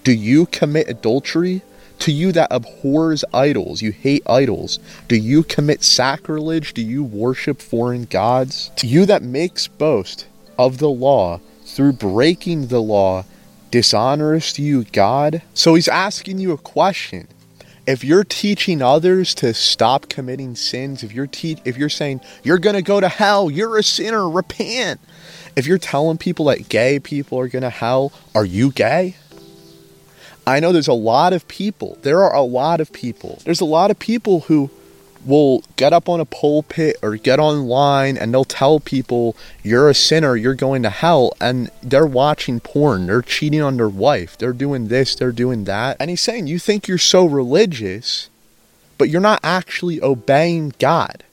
do 0.05 0.11
you 0.11 0.46
commit 0.46 0.88
adultery? 0.88 1.61
To 1.98 2.11
you 2.11 2.33
that 2.33 2.48
abhors 2.51 3.22
idols, 3.35 3.83
you 3.83 3.92
hate 3.92 4.22
idols, 4.27 4.79
do 5.09 5.16
you 5.16 5.42
commit 5.42 5.85
sacrilege? 5.85 6.72
Do 6.72 6.81
you 6.81 7.05
worship 7.05 7.61
foreign 7.61 8.07
gods? 8.07 8.70
To 8.77 8.87
you 8.87 9.05
that 9.05 9.22
makes 9.22 9.68
boast 9.68 10.27
of 10.59 10.79
the 10.79 10.88
law 10.88 11.40
through 11.66 11.92
breaking 11.92 12.68
the 12.68 12.81
law, 12.81 13.27
dishonors 13.70 14.59
you 14.59 14.85
God? 14.85 15.42
So 15.53 15.75
he's 15.75 15.88
asking 15.88 16.38
you 16.38 16.53
a 16.53 16.59
question 16.59 17.29
if 17.87 18.05
you're 18.05 18.25
teaching 18.25 18.81
others 18.81 19.35
to 19.37 19.53
stop 19.55 20.09
committing 20.09 20.55
sins, 20.55 21.03
if 21.03 21.12
you're 21.12 21.27
te- 21.27 21.59
if 21.64 21.77
you're 21.77 21.88
saying 21.88 22.21
you're 22.42 22.59
going 22.59 22.77
to 22.77 22.83
go 22.83 23.01
to 23.01 23.09
hell, 23.09 23.51
you're 23.51 23.79
a 23.79 23.83
sinner, 23.83 24.29
repent. 24.29 25.01
If 25.57 25.66
you're 25.66 25.79
telling 25.79 26.18
people 26.18 26.47
that 26.47 26.68
gay 26.68 26.99
people 26.99 27.38
are 27.38 27.49
going 27.49 27.62
to 27.62 27.71
hell, 27.71 28.12
are 28.35 28.45
you 28.45 28.71
gay? 28.71 29.16
I 30.47 30.61
know 30.61 30.73
there's 30.73 30.88
a 30.88 30.92
lot 30.92 31.33
of 31.33 31.47
people. 31.47 31.99
There 32.03 32.23
are 32.23 32.35
a 32.35 32.42
lot 32.42 32.81
of 32.81 32.92
people. 32.92 33.40
There's 33.45 33.61
a 33.61 33.66
lot 33.66 33.90
of 33.90 33.99
people 33.99 34.40
who 34.40 34.71
will 35.25 35.63
get 35.77 35.93
up 35.93 36.09
on 36.09 36.21
a 36.21 36.25
pulpit 36.25 36.97
or 37.03 37.17
get 37.17 37.39
online 37.39 38.17
and 38.17 38.33
they'll 38.33 38.45
tell 38.45 38.81
people 38.81 39.37
you're 39.63 39.89
a 39.89 39.95
sinner, 39.95 40.37
you're 40.37 40.55
going 40.55 40.83
to 40.83 40.91
hell, 40.91 41.33
and 41.41 41.71
they're 41.83 42.07
watching 42.07 42.61
porn, 42.61 43.07
they're 43.07 43.23
cheating 43.23 43.61
on 43.61 43.77
their 43.77 43.89
wife, 43.89 44.37
they're 44.39 44.53
doing 44.53 44.89
this, 44.89 45.15
they're 45.15 45.33
doing 45.33 45.65
that. 45.65 45.97
And 46.01 46.11
he's 46.11 46.21
saying, 46.21 46.47
You 46.47 46.59
think 46.59 46.89
you're 46.89 46.99
so 46.99 47.25
religious, 47.27 48.29
but 48.99 49.09
you're 49.09 49.21
not 49.21 49.41
actually 49.43 50.03
obeying 50.03 50.73
God. 50.79 51.25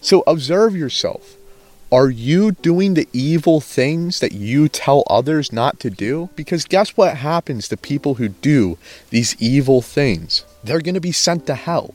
So 0.00 0.22
observe 0.26 0.76
yourself. 0.76 1.36
Are 1.90 2.08
you 2.08 2.52
doing 2.52 2.94
the 2.94 3.06
evil 3.12 3.60
things 3.60 4.20
that 4.20 4.32
you 4.32 4.66
tell 4.66 5.04
others 5.10 5.52
not 5.52 5.78
to 5.80 5.90
do? 5.90 6.30
Because 6.36 6.64
guess 6.64 6.96
what 6.96 7.18
happens 7.18 7.68
to 7.68 7.76
people 7.76 8.14
who 8.14 8.28
do 8.28 8.78
these 9.10 9.36
evil 9.38 9.82
things? 9.82 10.42
They're 10.64 10.80
going 10.80 10.94
to 10.94 11.02
be 11.02 11.12
sent 11.12 11.46
to 11.48 11.54
hell 11.54 11.94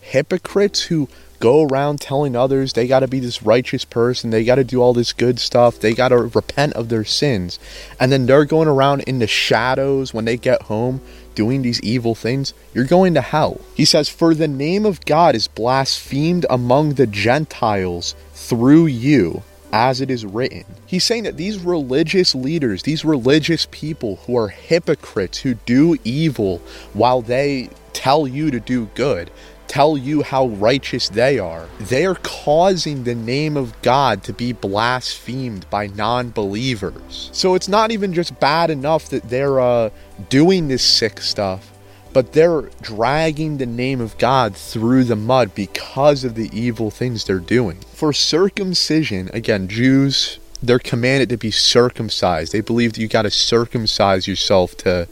hypocrites 0.00 0.82
who 0.82 1.08
go 1.40 1.62
around 1.62 2.00
telling 2.00 2.36
others 2.36 2.74
they 2.74 2.86
got 2.86 3.00
to 3.00 3.08
be 3.08 3.18
this 3.18 3.42
righteous 3.42 3.84
person, 3.84 4.30
they 4.30 4.44
got 4.44 4.56
to 4.56 4.64
do 4.64 4.80
all 4.80 4.92
this 4.92 5.12
good 5.12 5.38
stuff, 5.38 5.80
they 5.80 5.94
got 5.94 6.08
to 6.08 6.18
repent 6.18 6.74
of 6.74 6.88
their 6.90 7.04
sins. 7.04 7.58
And 7.98 8.12
then 8.12 8.26
they're 8.26 8.44
going 8.44 8.68
around 8.68 9.00
in 9.02 9.18
the 9.18 9.26
shadows 9.26 10.12
when 10.12 10.26
they 10.26 10.36
get 10.36 10.62
home 10.62 11.00
doing 11.34 11.62
these 11.62 11.80
evil 11.80 12.14
things, 12.14 12.52
you're 12.74 12.84
going 12.84 13.14
to 13.14 13.20
hell. 13.20 13.60
He 13.74 13.84
says, 13.84 14.08
For 14.08 14.34
the 14.34 14.48
name 14.48 14.84
of 14.84 15.04
God 15.06 15.34
is 15.34 15.48
blasphemed 15.48 16.44
among 16.50 16.94
the 16.94 17.06
Gentiles 17.06 18.14
through 18.34 18.86
you, 18.86 19.42
as 19.72 20.00
it 20.00 20.10
is 20.10 20.26
written. 20.26 20.64
He's 20.86 21.04
saying 21.04 21.22
that 21.24 21.36
these 21.36 21.58
religious 21.58 22.34
leaders, 22.34 22.82
these 22.82 23.04
religious 23.04 23.66
people 23.70 24.16
who 24.26 24.36
are 24.36 24.48
hypocrites, 24.48 25.38
who 25.38 25.54
do 25.54 25.96
evil 26.04 26.58
while 26.92 27.22
they 27.22 27.70
tell 27.92 28.26
you 28.26 28.50
to 28.50 28.60
do 28.60 28.86
good, 28.94 29.30
tell 29.70 29.96
you 29.96 30.22
how 30.24 30.48
righteous 30.48 31.08
they 31.08 31.38
are. 31.38 31.68
They 31.78 32.04
are 32.04 32.16
causing 32.16 33.04
the 33.04 33.14
name 33.14 33.56
of 33.56 33.80
God 33.82 34.24
to 34.24 34.32
be 34.32 34.52
blasphemed 34.52 35.70
by 35.70 35.86
non 35.86 36.30
believers. 36.30 37.30
So 37.32 37.54
it's 37.54 37.68
not 37.68 37.92
even 37.92 38.12
just 38.12 38.40
bad 38.40 38.70
enough 38.70 39.08
that 39.10 39.28
they're 39.30 39.60
uh, 39.60 39.90
doing 40.28 40.66
this 40.66 40.82
sick 40.82 41.20
stuff, 41.20 41.70
but 42.12 42.32
they're 42.32 42.62
dragging 42.82 43.58
the 43.58 43.66
name 43.66 44.00
of 44.00 44.18
God 44.18 44.56
through 44.56 45.04
the 45.04 45.14
mud 45.14 45.54
because 45.54 46.24
of 46.24 46.34
the 46.34 46.50
evil 46.52 46.90
things 46.90 47.24
they're 47.24 47.38
doing. 47.38 47.78
For 47.92 48.12
circumcision, 48.12 49.30
again, 49.32 49.68
Jews, 49.68 50.40
they're 50.60 50.80
commanded 50.80 51.28
to 51.28 51.36
be 51.36 51.52
circumcised. 51.52 52.52
They 52.52 52.60
believe 52.60 52.94
that 52.94 53.00
you 53.00 53.06
got 53.06 53.22
to 53.22 53.30
circumcise 53.30 54.26
yourself 54.26 54.76
to 54.78 55.06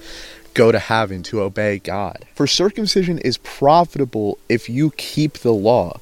go 0.59 0.73
to 0.73 0.79
heaven 0.81 1.23
to 1.23 1.40
obey 1.40 1.79
God. 1.79 2.27
For 2.35 2.49
circumcision 2.49 3.18
is 3.18 3.38
profitable 3.38 4.38
if 4.49 4.68
you 4.68 4.90
keep 4.97 5.35
the 5.35 5.53
law. 5.53 6.01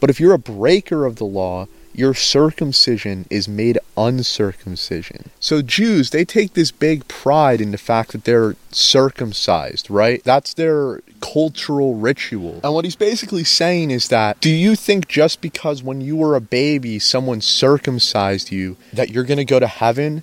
But 0.00 0.10
if 0.10 0.20
you're 0.20 0.34
a 0.34 0.38
breaker 0.38 1.06
of 1.06 1.16
the 1.16 1.24
law, 1.24 1.66
your 1.94 2.12
circumcision 2.12 3.24
is 3.30 3.48
made 3.48 3.78
uncircumcision. 3.96 5.30
So 5.40 5.62
Jews, 5.62 6.10
they 6.10 6.26
take 6.26 6.52
this 6.52 6.70
big 6.70 7.08
pride 7.08 7.62
in 7.62 7.70
the 7.70 7.78
fact 7.78 8.12
that 8.12 8.24
they're 8.24 8.54
circumcised, 8.70 9.88
right? 9.88 10.22
That's 10.24 10.52
their 10.52 11.00
cultural 11.22 11.94
ritual. 11.94 12.60
And 12.62 12.74
what 12.74 12.84
he's 12.84 12.96
basically 12.96 13.44
saying 13.44 13.90
is 13.90 14.08
that 14.08 14.38
do 14.42 14.50
you 14.50 14.76
think 14.76 15.08
just 15.08 15.40
because 15.40 15.82
when 15.82 16.02
you 16.02 16.16
were 16.16 16.36
a 16.36 16.40
baby 16.42 16.98
someone 16.98 17.40
circumcised 17.40 18.52
you 18.52 18.76
that 18.92 19.08
you're 19.08 19.24
going 19.24 19.38
to 19.38 19.44
go 19.46 19.58
to 19.58 19.66
heaven 19.66 20.22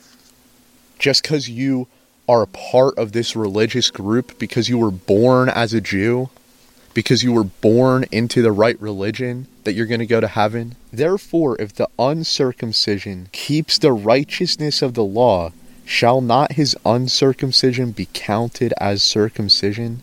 just 0.99 1.23
cuz 1.23 1.49
you 1.49 1.87
are 2.27 2.43
a 2.43 2.47
part 2.47 2.97
of 2.97 3.11
this 3.11 3.35
religious 3.35 3.91
group 3.91 4.37
because 4.39 4.69
you 4.69 4.77
were 4.77 4.91
born 4.91 5.49
as 5.49 5.73
a 5.73 5.81
Jew, 5.81 6.29
because 6.93 7.23
you 7.23 7.33
were 7.33 7.43
born 7.43 8.05
into 8.11 8.41
the 8.41 8.51
right 8.51 8.79
religion, 8.81 9.47
that 9.63 9.73
you're 9.73 9.85
going 9.85 9.99
to 9.99 10.05
go 10.05 10.21
to 10.21 10.27
heaven. 10.27 10.75
Therefore, 10.91 11.59
if 11.59 11.73
the 11.73 11.89
uncircumcision 11.99 13.29
keeps 13.31 13.77
the 13.77 13.91
righteousness 13.91 14.81
of 14.81 14.93
the 14.93 15.03
law, 15.03 15.51
shall 15.85 16.21
not 16.21 16.53
his 16.53 16.77
uncircumcision 16.85 17.91
be 17.91 18.07
counted 18.13 18.73
as 18.79 19.03
circumcision? 19.03 20.01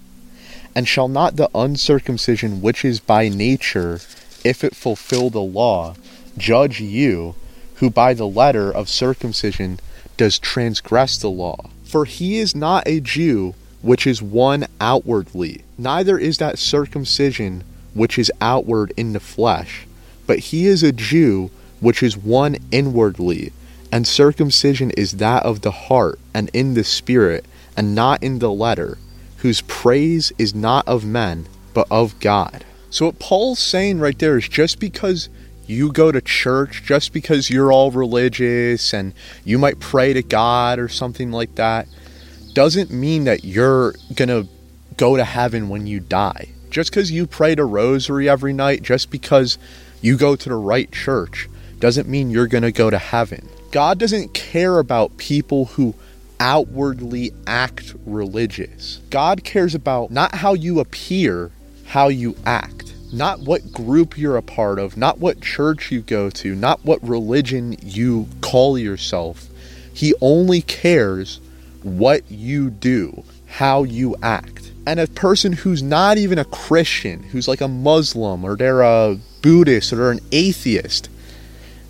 And 0.75 0.87
shall 0.87 1.09
not 1.09 1.37
the 1.37 1.51
uncircumcision 1.55 2.61
which 2.61 2.85
is 2.85 3.01
by 3.01 3.29
nature, 3.29 4.01
if 4.45 4.63
it 4.63 4.77
fulfill 4.77 5.31
the 5.31 5.41
law, 5.41 5.95
judge 6.37 6.81
you, 6.81 7.35
who 7.77 7.91
by 7.91 8.15
the 8.15 8.27
letter 8.27 8.71
of 8.71 8.89
circumcision 8.89 9.81
does 10.17 10.39
transgress 10.39 11.17
the 11.19 11.31
law? 11.31 11.71
For 11.91 12.05
he 12.05 12.39
is 12.39 12.55
not 12.55 12.87
a 12.87 13.01
Jew 13.01 13.55
which 13.83 14.07
is 14.07 14.23
one 14.23 14.69
outwardly, 14.81 15.65
neither 15.77 16.17
is 16.19 16.39
that 16.39 16.57
circumcision 16.57 17.65
which 17.95 18.17
is 18.17 18.31
outward 18.41 18.93
in 18.97 19.13
the 19.13 19.19
flesh, 19.19 19.89
but 20.25 20.39
he 20.39 20.67
is 20.67 20.85
a 20.85 20.93
Jew 20.93 21.51
which 21.81 22.01
is 22.01 22.17
one 22.17 22.59
inwardly, 22.71 23.53
and 23.91 24.07
circumcision 24.07 24.93
is 24.93 25.17
that 25.17 25.43
of 25.45 25.63
the 25.63 25.73
heart 25.73 26.21
and 26.33 26.49
in 26.53 26.75
the 26.75 26.85
spirit, 26.85 27.45
and 27.77 27.93
not 27.93 28.23
in 28.23 28.39
the 28.39 28.53
letter, 28.53 28.97
whose 29.39 29.63
praise 29.63 30.33
is 30.39 30.55
not 30.55 30.87
of 30.87 31.05
men, 31.05 31.47
but 31.75 31.89
of 31.91 32.21
God. 32.21 32.65
So, 32.91 33.07
what 33.07 33.19
Paul's 33.19 33.59
saying 33.59 33.99
right 33.99 34.17
there 34.17 34.39
is 34.39 34.49
just 34.49 34.79
because 34.79 35.29
you 35.71 35.93
go 35.93 36.11
to 36.11 36.21
church 36.21 36.83
just 36.85 37.13
because 37.13 37.49
you're 37.49 37.73
all 37.73 37.93
religious 37.93 38.93
and 38.93 39.15
you 39.45 39.57
might 39.57 39.79
pray 39.79 40.13
to 40.13 40.23
God 40.23 40.79
or 40.81 40.89
something 40.89 41.31
like 41.31 41.55
that 41.55 41.87
doesn't 42.55 42.91
mean 42.91 43.25
that 43.25 43.45
you're 43.45 43.95
going 44.15 44.29
to 44.29 44.49
go 44.97 45.17
to 45.17 45.25
heaven 45.25 45.69
when 45.69 45.87
you 45.87 46.01
die. 46.01 46.49
Just 46.71 46.91
because 46.91 47.13
you 47.13 47.27
pray 47.27 47.55
a 47.55 47.65
rosary 47.65 48.29
every 48.29 48.53
night, 48.53 48.83
just 48.83 49.11
because 49.11 49.59
you 50.03 50.17
go 50.17 50.35
to 50.35 50.49
the 50.49 50.57
right 50.57 50.91
church, 50.91 51.49
doesn't 51.79 52.09
mean 52.09 52.31
you're 52.31 52.49
going 52.49 52.63
to 52.63 52.73
go 52.73 52.91
to 52.91 52.99
heaven. 52.99 53.49
God 53.71 53.99
doesn't 53.99 54.35
care 54.35 54.81
about 54.81 55.17
people 55.19 55.67
who 55.67 55.95
outwardly 56.41 57.33
act 57.47 57.95
religious. 58.05 59.01
God 59.11 59.45
cares 59.45 59.75
about 59.75 60.11
not 60.11 60.35
how 60.35 60.55
you 60.55 60.81
appear, 60.81 61.53
how 61.87 62.09
you 62.09 62.35
act 62.45 62.90
not 63.13 63.41
what 63.41 63.73
group 63.73 64.17
you're 64.17 64.37
a 64.37 64.43
part 64.43 64.79
of, 64.79 64.97
not 64.97 65.19
what 65.19 65.41
church 65.41 65.91
you 65.91 66.01
go 66.01 66.31
to, 66.31 66.55
not 66.55 66.85
what 66.85 67.07
religion 67.07 67.77
you 67.83 68.29
call 68.41 68.79
yourself. 68.79 69.49
He 69.93 70.15
only 70.21 70.63
cares 70.63 71.41
what 71.83 72.31
you 72.31 72.71
do, 72.71 73.25
how 73.47 73.83
you 73.83 74.17
act. 74.23 74.73
And 74.87 74.99
a 74.99 75.07
person 75.07 75.53
who's 75.53 75.83
not 75.83 76.19
even 76.19 76.39
a 76.39 76.45
Christian, 76.45 77.23
who's 77.25 77.49
like 77.49 77.61
a 77.61 77.69
Muslim 77.69 78.45
or 78.45 78.57
they're 78.57 78.83
a 78.83 79.19
Buddhist 79.43 79.93
or 79.93 79.97
they're 79.97 80.11
an 80.13 80.21
atheist, 80.33 81.09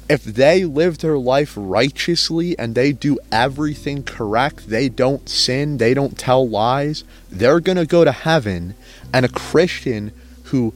if 0.09 0.25
they 0.25 0.65
live 0.65 0.99
their 0.99 1.19
life 1.19 1.55
righteously 1.57 2.59
and 2.59 2.75
they 2.75 2.91
do 2.91 3.17
everything 3.31 4.03
correct, 4.03 4.69
they 4.69 4.89
don't 4.89 5.29
sin, 5.29 5.77
they 5.77 5.95
don't 5.95 6.19
tell 6.19 6.49
lies, 6.49 7.05
they're 7.31 7.61
going 7.61 7.79
to 7.79 7.87
go 7.87 8.05
to 8.05 8.11
heaven. 8.11 8.75
And 9.15 9.25
a 9.25 9.29
Christian 9.29 10.11
who 10.45 10.75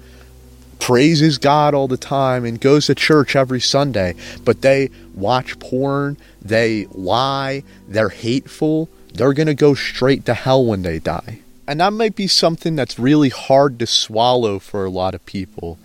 praises 0.79 1.39
God 1.39 1.75
all 1.75 1.89
the 1.89 1.97
time 1.97 2.45
and 2.45 2.61
goes 2.61 2.87
to 2.87 2.95
church 2.95 3.37
every 3.37 3.61
Sunday, 3.61 4.15
but 4.45 4.63
they 4.63 4.91
watch 5.15 5.59
porn, 5.59 6.17
they 6.43 6.87
lie, 6.93 7.63
they're 7.89 8.09
hateful, 8.09 8.89
they're 9.15 9.33
going 9.33 9.47
to 9.47 9.55
go 9.55 9.75
straight 9.75 10.25
to 10.27 10.35
hell 10.35 10.65
when 10.65 10.83
they 10.83 10.99
die. 10.99 11.41
And 11.67 11.81
that 11.81 11.93
might 11.95 12.15
be 12.15 12.27
something 12.27 12.77
that's 12.77 12.99
really 12.99 13.31
hard 13.31 13.79
to 13.79 13.87
swallow 13.87 14.59
for 14.59 14.85
a 14.85 14.91
lot 14.91 15.15
of 15.15 15.25
people. 15.25 15.79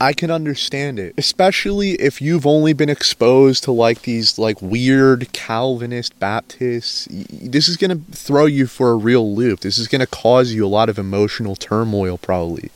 I 0.00 0.12
can 0.12 0.30
understand 0.30 0.98
it, 0.98 1.14
especially 1.16 1.92
if 1.92 2.20
you've 2.20 2.46
only 2.46 2.74
been 2.74 2.90
exposed 2.90 3.64
to 3.64 3.72
like 3.72 4.02
these 4.02 4.38
like 4.38 4.60
weird 4.60 5.32
Calvinist 5.32 6.18
Baptists. 6.18 7.08
This 7.10 7.68
is 7.68 7.76
going 7.76 7.90
to 7.90 8.12
throw 8.12 8.46
you 8.46 8.66
for 8.66 8.90
a 8.90 8.96
real 8.96 9.34
loop. 9.34 9.60
This 9.60 9.78
is 9.78 9.88
going 9.88 10.00
to 10.00 10.06
cause 10.06 10.52
you 10.52 10.66
a 10.66 10.68
lot 10.68 10.88
of 10.88 10.98
emotional 10.98 11.56
turmoil 11.56 12.18
probably. 12.18 12.70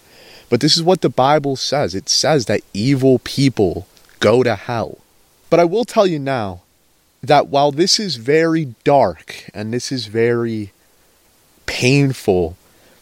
But 0.50 0.60
this 0.60 0.76
is 0.76 0.82
what 0.82 1.00
the 1.00 1.08
Bible 1.08 1.56
says 1.56 1.94
it 1.94 2.10
says 2.10 2.44
that 2.46 2.60
evil 2.74 3.20
people 3.20 3.86
go 4.18 4.42
to 4.42 4.56
hell. 4.56 4.98
But 5.48 5.60
I 5.60 5.64
will 5.64 5.86
tell 5.86 6.06
you 6.06 6.18
now 6.18 6.60
that 7.22 7.48
while 7.48 7.72
this 7.72 7.98
is 7.98 8.16
very 8.16 8.74
dark 8.84 9.48
and 9.54 9.72
this 9.72 9.90
is 9.90 10.06
very 10.06 10.72
painful, 11.66 12.56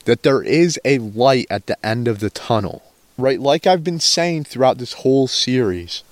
that 0.05 0.23
there 0.23 0.43
is 0.43 0.79
a 0.85 0.99
light 0.99 1.47
at 1.51 1.67
the 1.67 1.85
end 1.85 2.07
of 2.07 2.21
the 2.21 2.31
tunnel. 2.31 2.83
Right? 3.17 3.41
Like 3.41 3.67
I've 3.67 3.83
been 3.83 4.01
saying 4.01 4.45
throughout 4.45 4.79
this 4.79 4.93
whole 4.93 5.27
series, 5.27 6.05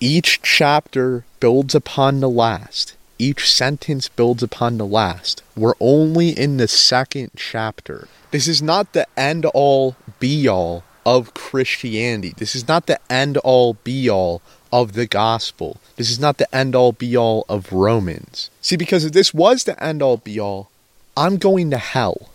each 0.00 0.40
chapter 0.42 1.24
builds 1.38 1.74
upon 1.74 2.20
the 2.20 2.28
last. 2.28 2.94
Each 3.20 3.50
sentence 3.50 4.08
builds 4.08 4.42
upon 4.42 4.78
the 4.78 4.86
last. 4.86 5.42
We're 5.54 5.74
only 5.78 6.30
in 6.30 6.56
the 6.56 6.66
second 6.66 7.32
chapter. 7.36 8.08
This 8.30 8.48
is 8.48 8.62
not 8.62 8.94
the 8.94 9.06
end 9.14 9.44
all 9.44 9.94
be 10.18 10.48
all 10.48 10.84
of 11.04 11.34
Christianity. 11.34 12.32
This 12.38 12.54
is 12.54 12.66
not 12.66 12.86
the 12.86 12.98
end 13.12 13.36
all 13.36 13.74
be 13.74 14.08
all 14.08 14.40
of 14.72 14.94
the 14.94 15.04
gospel. 15.04 15.76
This 15.96 16.10
is 16.10 16.18
not 16.18 16.38
the 16.38 16.52
end 16.54 16.74
all 16.74 16.92
be 16.92 17.14
all 17.14 17.44
of 17.46 17.74
Romans. 17.74 18.48
See, 18.62 18.76
because 18.76 19.04
if 19.04 19.12
this 19.12 19.34
was 19.34 19.64
the 19.64 19.78
end 19.84 20.00
all 20.00 20.16
be 20.16 20.40
all, 20.40 20.70
I'm 21.14 21.36
going 21.36 21.70
to 21.72 21.76
hell. 21.76 22.30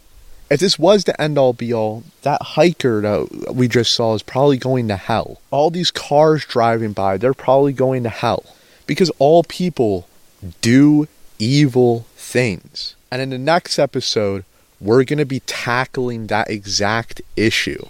If 0.51 0.59
this 0.59 0.77
was 0.77 1.05
the 1.05 1.19
end 1.19 1.39
all 1.39 1.53
be 1.53 1.73
all, 1.73 2.03
that 2.21 2.43
hiker 2.43 3.01
that 3.01 3.55
we 3.55 3.67
just 3.67 3.91
saw 3.91 4.13
is 4.13 4.21
probably 4.21 4.57
going 4.57 4.87
to 4.89 4.97
hell. 4.97 5.41
All 5.49 5.71
these 5.71 5.89
cars 5.89 6.45
driving 6.45 6.93
by, 6.93 7.17
they're 7.17 7.33
probably 7.33 7.73
going 7.73 8.03
to 8.03 8.09
hell. 8.09 8.45
Because 8.85 9.09
all 9.17 9.43
people 9.43 10.07
do 10.61 11.07
evil 11.39 12.05
things. 12.15 12.95
And 13.11 13.21
in 13.21 13.29
the 13.29 13.37
next 13.37 13.79
episode, 13.79 14.45
we're 14.79 15.03
going 15.03 15.19
to 15.19 15.25
be 15.25 15.39
tackling 15.41 16.27
that 16.27 16.49
exact 16.49 17.21
issue. 17.35 17.85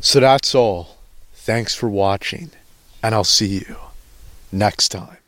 So 0.00 0.20
that's 0.20 0.54
all. 0.54 0.98
Thanks 1.34 1.74
for 1.74 1.88
watching, 1.88 2.50
and 3.02 3.14
I'll 3.14 3.24
see 3.24 3.46
you 3.46 3.76
next 4.52 4.90
time. 4.90 5.19